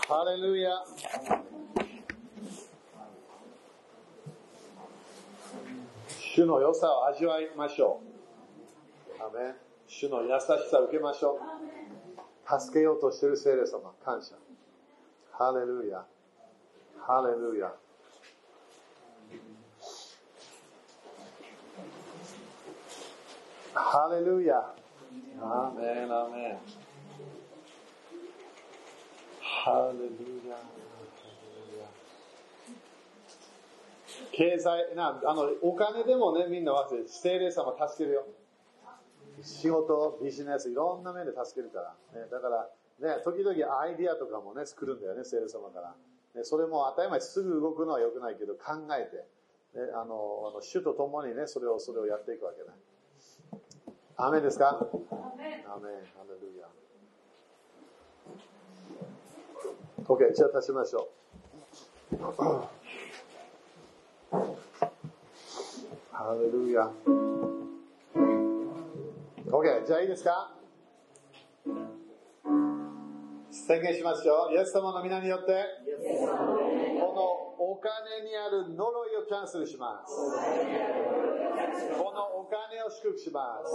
[0.08, 0.84] ハレルヤ。
[6.40, 8.02] 主の良さを味わいましょ
[9.20, 9.22] う。
[9.22, 9.56] アメン
[9.88, 12.60] 主の優しさを受けましょう。
[12.62, 14.36] 助けようとしている聖霊様、感謝。
[15.34, 16.06] ハレルヤ。
[16.98, 17.74] ハレルヤ。
[23.74, 24.74] ハレルヤ。
[25.42, 26.58] アメン、アメン。
[29.42, 30.56] ハレルヤ。
[34.32, 38.26] 経済、な、あの、お金でもね、みんな忘れて、聖霊様助けるよ。
[39.42, 42.20] 仕事、ビジネス、いろんな面で助けるから。
[42.20, 45.96] ね、だから、ね、時々アイディアとかもね、作るんだよね、聖霊様から。
[46.36, 49.18] ね、それも当たり前すぐ動くのは良くないけど、考えて、
[49.80, 52.70] ね、あの、あの主と共にね、それを、それをやっていくわけね。
[54.18, 54.68] アーメンですか？
[54.70, 55.64] アーメン。
[55.64, 56.68] ハレルヤ。
[60.06, 61.08] OK、じゃあ足しましょ
[62.12, 62.79] う。
[64.32, 64.46] ハ
[66.40, 66.92] レルヤ。
[69.48, 70.52] OK、じゃあいいですか？
[73.50, 74.50] 宣言しますよ。
[74.52, 75.64] イエス様の皆によって、
[77.00, 80.16] このお金にある呪いをキャンセルします。
[80.16, 83.68] このお金を祝福します。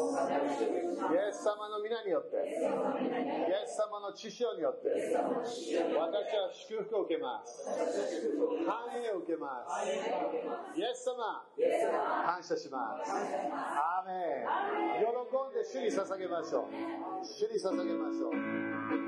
[1.13, 7.69] イエス様の皆によって、イエス様の知性によって、私は祝福を受けます。
[8.65, 9.85] 繁栄を受けます。
[10.75, 11.45] イエス様、
[12.25, 13.13] 感謝します。
[13.13, 14.49] アーメ
[14.97, 15.05] ン。
[15.05, 16.73] 喜んで主に捧げましょう。
[17.23, 19.04] 主に捧げましょう。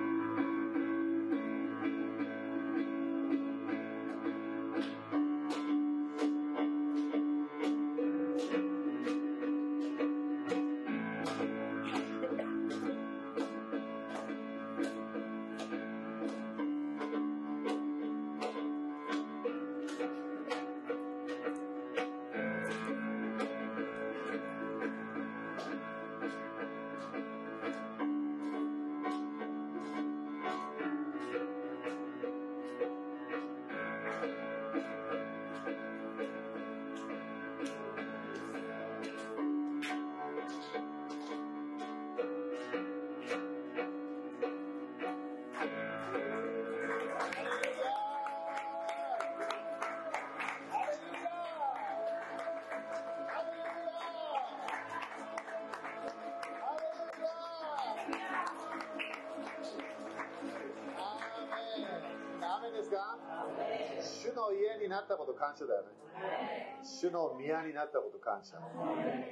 [68.37, 68.57] 感謝。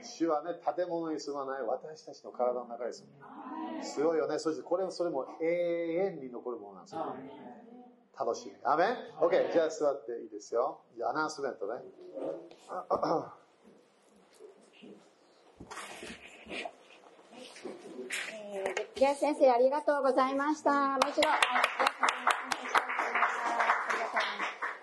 [0.02, 3.06] 主はね、建物に住まない私たちの体の中に住
[3.78, 3.84] む。
[3.84, 4.38] すごいよね。
[4.38, 5.46] そしてこれもそれも永
[6.16, 7.14] 遠に残るものなんですよ。
[8.18, 8.52] 楽しみ。
[8.64, 8.88] アメン
[9.20, 9.52] ?OK。
[9.52, 10.80] じゃあ座っていいですよ。
[10.96, 11.74] じゃあアナウンスメントね。
[18.52, 20.94] えー、ギャ先生ありがとうございました。
[20.94, 21.32] もちろん、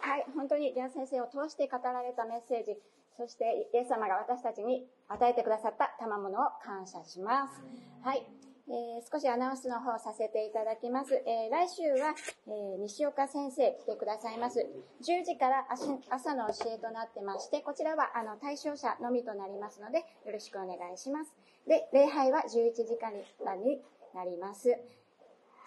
[0.02, 2.78] はい、本当にギャ先生を通して語られたメッセージ、
[3.18, 7.62] そしてイエス様が私たちに与えてくださった賜物を感謝します。
[8.04, 8.26] はい。
[8.68, 11.16] えー、少しアナウンスの方させていただきます。
[11.26, 12.16] えー、来週は、
[12.48, 14.60] えー、西岡先生来てくださいます。
[15.02, 15.66] 10時から
[16.10, 21.34] 朝の教えとなってまして、こちらはあの対象者のみとなりますので、よろしくお願いします。
[21.68, 23.82] で、礼拝は11時間に
[24.16, 24.70] なります。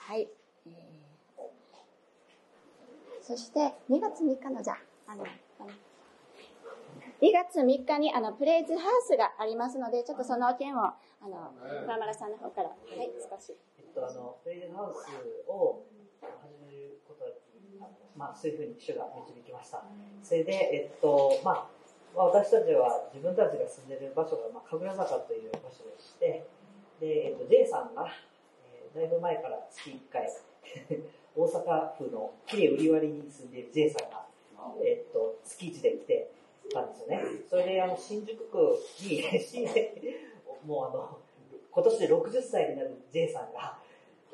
[0.07, 0.29] はい。
[0.67, 0.73] えー、
[3.23, 4.77] そして、2月3日のじゃ
[5.07, 5.27] あ、の、
[7.23, 11.53] 2月3日にあのプレイズハウスがありますので、ちょっとその件を、あの、
[11.85, 13.57] 桑村さんの方から、はい、少し。
[13.79, 15.85] えっと、あの、プレイズハウスを
[16.21, 17.25] 始めること
[18.17, 19.83] まあ、そういうふうに主が導きました。
[20.23, 21.67] それで、えっと、まあ、
[22.15, 26.47] まあ、私たちは自分たちが住んでる場所が、まあ、神楽坂という場所でして、
[27.01, 28.07] で、えっと、J さんが、
[28.71, 30.31] えー、だいぶ前から月1回、
[31.35, 34.27] 大阪府の綺麗売り割りに住んでいる J さんが、
[34.81, 36.31] えっと、月1で来て
[36.75, 37.23] たんですよね。
[37.49, 38.59] それで、あの、新宿区
[39.01, 39.23] に、
[40.67, 41.19] もうあの、
[41.71, 43.79] 今年で60歳になる J さんが、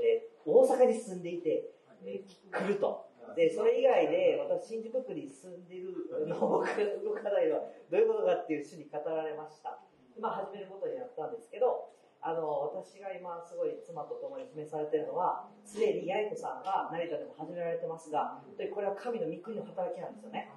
[0.00, 1.70] えー、大阪に住んでいて、
[2.04, 3.06] えー、来ると。
[3.36, 7.60] で、それ以外で、私、新宿区に住んでるの僕の課題は、
[7.90, 9.78] どういうことかっていう趣に語られました。
[10.18, 11.90] まあ、始めることになったんですけど、
[12.22, 18.42] あの、私が今すごい妻と共に示されているのは、すでに八重子さんが成田でも始められてますが、
[18.74, 20.52] これは神の御国の働きなんですよね。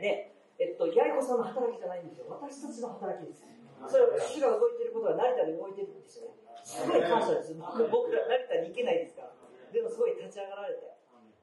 [0.00, 0.32] で、
[0.62, 2.30] えっと、八重子さんの働きじゃないんですよ。
[2.30, 3.42] 私たちの働きです。
[3.90, 6.38] それは主が動いていることは成田で動いてるんですよね。
[6.62, 7.58] すごい感謝です。
[7.58, 9.34] 僕ら成田に行けないですから。
[9.74, 10.92] でもすごい立ち上がられて。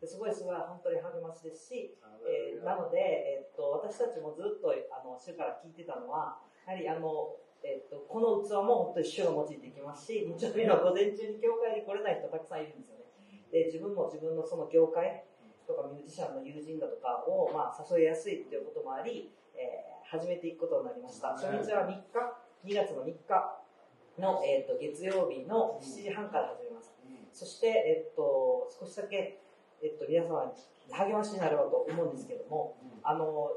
[0.07, 1.91] すごいすごい本当に励ましですし、
[2.23, 13.11] えー、なので、えー、っと私たちもずっとあの主から聞いてたのは、やはりあの、えー、っとこの器も本当に主が用いていきますし、日曜日の午前中に教会に来れない人たくさんいるんですよね。
[13.51, 15.27] で自分も自分のその業界
[15.69, 21.37] とかミュージシャンの友人だとかを、まあ、誘いやすいっていうこともあり、えー、始めていくことになりました。
[21.37, 22.17] 初日は3日、
[22.65, 23.61] 2月の3日
[24.17, 26.97] の、えー、と月曜日の7時半から始めます。
[27.31, 29.39] そして、えっと少しだけ
[29.81, 33.51] えっと、皆様に励ましになればと思うんですけども、あの、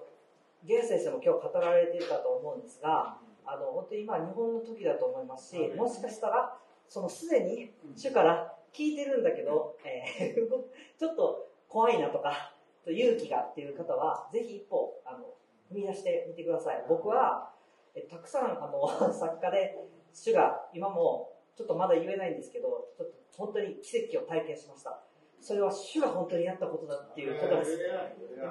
[0.64, 6.56] ゲン先生も今日語られていたと思うんですが、あの、本当に今日本の時だと思いますし、もしかしたら、
[6.88, 10.48] そのすでに主から聞いてるんだけど、えー、
[10.98, 12.52] ちょっと怖いなとか、
[12.86, 15.24] 勇気がっていう方は、ぜひ一歩、あの、
[15.72, 16.84] 踏み出してみてください。
[16.86, 17.50] 僕は、
[17.94, 19.78] えたくさん、あの、 作家で、
[20.12, 25.02] 主が今も、ちょっとまだ言えないんですけど、ちょっと本当に奇跡を体験しました。
[25.40, 27.78] それは主が本当にやったことだっていうことです。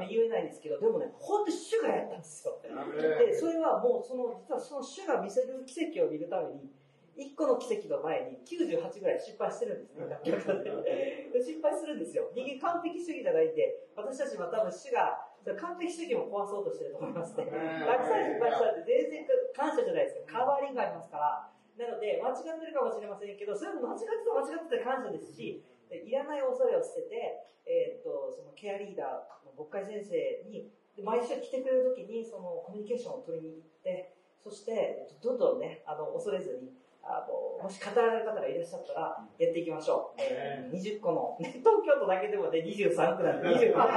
[0.10, 2.60] 言えないんですけど、でもね、本当に主がやったんですよ。
[2.64, 6.70] で、それはもう、その、実はその主が見せる奇跡を見るために、
[7.22, 10.18] 1個の奇跡の前に98ぐらい失敗してるんですね、
[11.38, 12.32] 失敗するんですよ。
[12.34, 17.46] 人間完璧主義じゃないんで、私たちは多分主が、完璧主義も壊そうとしてると思いますね。
[17.46, 20.40] たくさん失敗したって全然感謝じゃないですか。
[20.40, 21.52] カバーリングがありますから。
[21.78, 30.72] なので、間違ってるかもしれませんけど、それも間違ってた間違ってた感謝ですし、いらない恐れを捨てて、えー、っと、そのケアリーダーの牧会先生に、
[31.04, 34.14] 毎週来てくれるときに、そのコミュニケーションを取りに行って、
[34.44, 40.22] そして、どんどんね、あの、恐れずに、あの、もし語られる方がいらっしゃったら、やっていきましょう。
[40.22, 43.80] えー、20個の、ね、東京都だけでもね、23区なんで、20個。
[43.80, 43.96] 20個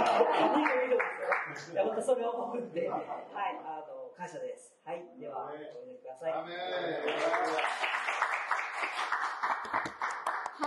[1.55, 1.87] ですよ。
[1.87, 3.05] またそれを思って、はい、
[3.65, 4.75] あの、感謝です。
[4.85, 6.33] はい、では、お祈りください。
[6.33, 6.45] は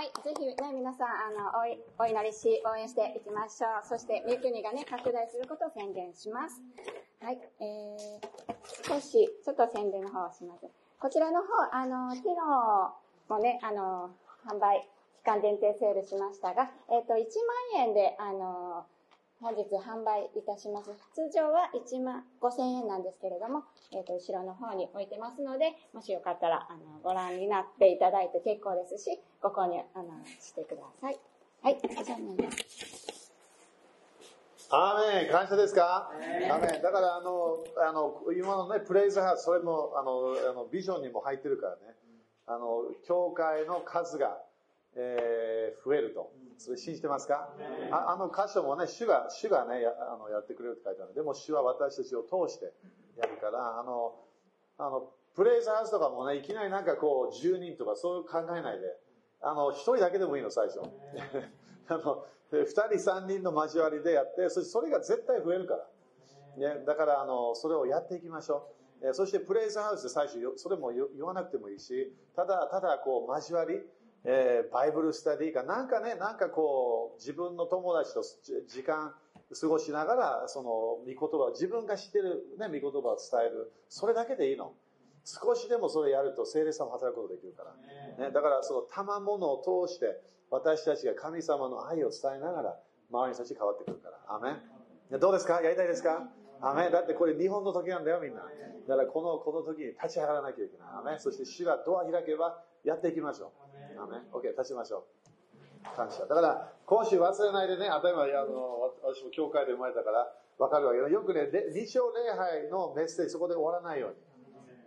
[0.03, 1.51] い、ぜひね、皆さん、あの、
[1.99, 3.87] おお祈りし、応援していきましょう。
[3.87, 6.61] そして、三国がね、拡大することを宣言します。
[7.19, 7.97] はい、えー、
[8.87, 10.69] 少し、ちょっと宣伝の方をします。
[10.99, 12.35] こちらの方、あの、昨日
[13.29, 14.09] もね、あの、
[14.49, 14.89] 販売、
[15.21, 17.17] 期間限定セールしましたが、えっ、と、1
[17.77, 18.83] 万円で、あの、
[19.39, 20.89] 本日販売いたします。
[21.13, 30.09] 通常は1万5千円なんですけれども、えっ、ー、と、後ろの方に置いてますので、もしよかったら、あの、ご覧になっていただいて結構ですし、ご購入、あの、
[30.41, 31.19] してください。
[31.61, 33.16] はい、以上になります。
[34.69, 36.11] アーメン感謝ですか？
[36.11, 41.95] アーメンだからあの、あの、今のね、プレイズハーツ、それも、あの、あのビジョンにも入ってるからね。
[42.47, 44.37] あの、教会の数が、
[44.95, 46.31] えー増えると。
[46.59, 47.49] それ信じてますか？
[47.91, 51.13] ああの箇所もね、主が、主がねやあの、やってくれるって書いてある。
[51.13, 52.73] でも主は私たちを通して
[53.17, 54.15] やるから、あの、
[54.79, 58.87] あの、プレイズハウスとかもね、いきなりなんかこう、10人とかそういう考えないで、
[59.41, 60.79] あの、1人だけでもいいの、最初。
[61.89, 66.75] あの、2人、3人の交わりでやって、そしてそれが絶対増えるから。
[66.75, 68.69] ね、だから、あの、それをやっていきましょ
[69.01, 69.07] う。
[69.07, 73.79] えーそして、プレイズハウスで最初よ、それもよ言わなくてもいいし、ただ、ただ、こう、交わり、
[74.23, 79.13] えーバイブルスタディか、なんかね、なんかこう、自分の友達とじ時間
[79.59, 83.71] 過ごしながら、その、御言葉、自分が知ってるね、御言葉を伝える。
[83.87, 84.73] それだけでいいの。
[85.27, 87.75] 少しでもそれやると聖霊様も働くことできるから。
[88.27, 92.79] ね、だからその賜物を通して私たちが神様の愛を伝えながら
[93.11, 94.17] 周りの人たち変わってくるから。
[94.27, 94.53] アーメン
[95.11, 95.61] ねどうですか？
[95.61, 96.29] やりたいですか？
[96.61, 98.41] アーメンだってこれ日本の時なんだよみんな。
[98.87, 100.87] だからこのこの時に立ち上がらなきゃいけない。
[100.95, 103.51] アーメンそして主がドア開けばやっていきましょ
[103.97, 103.99] う。
[103.99, 105.03] アーメン ?OK、立ちましょう。
[105.95, 106.25] 感謝。
[106.25, 114.15] だから、今週忘れないでね、例えば、あの、私も教会で生まれたから、わかるわけど、よくね、で日曜礼拝のメッセージ、そこで終わらないように。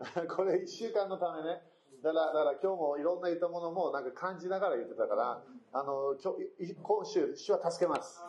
[0.28, 1.62] これ一週間のためね。
[2.02, 5.42] だから、だから今日もいろんな言ったものもなんか感じながら言ってたから、
[5.72, 8.22] あの、今日、い今週、主は助けます。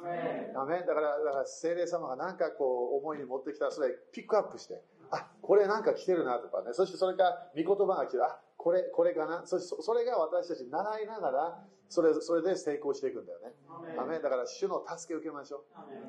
[0.55, 6.73] アメンだから、だから聖霊様がなんかこう思いに持ってきたら、それピックアップして、あ、これなんか来てるなとかね。
[6.73, 8.25] そしてそれから御言葉が来てる。
[8.25, 9.45] あ、これ、これかな。
[9.45, 13.53] そしてそれが私たち習いながら、それ、それで成功していくんだよね。
[13.97, 15.61] アメンだから主の助けを受けましょう。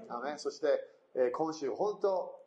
[0.08, 0.66] アメンそして、
[1.14, 2.40] えー今週本当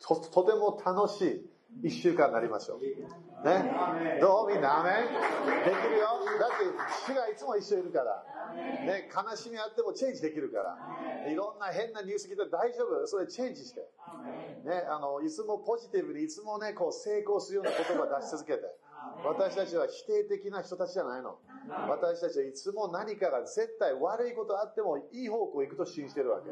[0.00, 1.50] と、とても楽しい
[1.82, 2.80] 一週間になりましょう。
[2.80, 4.18] ね？
[4.20, 4.48] どう？
[4.48, 5.06] みんな、アメン？
[5.64, 6.06] できるよ？
[6.40, 6.64] だって、
[7.06, 8.24] 主がいつも一緒いるから。
[8.84, 11.30] ね、悲しみあってもチェンジできるから。
[11.30, 13.06] いろんな変なニュース聞いたら大丈夫？
[13.06, 13.80] それチェンジして。
[14.64, 18.62] ね、あの、いつもポジティブに、いつもね、こう成功するような言葉を出し続けて。
[19.24, 21.38] 私たちは否定的な人たちじゃないの。
[21.88, 26.50] 私たちはいつも何かが絶対悪いことあってもいい方向行くと信じてるわけ。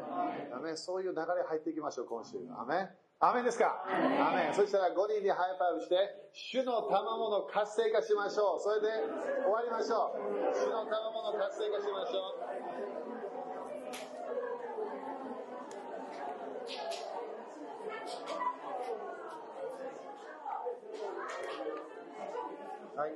[0.55, 0.77] アメン。
[0.77, 2.37] そういう流れ入っていきましょう、今週。
[2.57, 2.89] アメ
[3.19, 3.83] アメンですか？
[3.89, 5.95] アメンそしたら5人に high five して、
[6.33, 8.61] 主の賜物を活性化しましょう。
[8.61, 8.87] それで
[9.41, 10.53] 終わりましょう。
[10.53, 12.35] 主の賜物を活性化しましょ
[22.95, 22.99] う。
[22.99, 23.15] はい。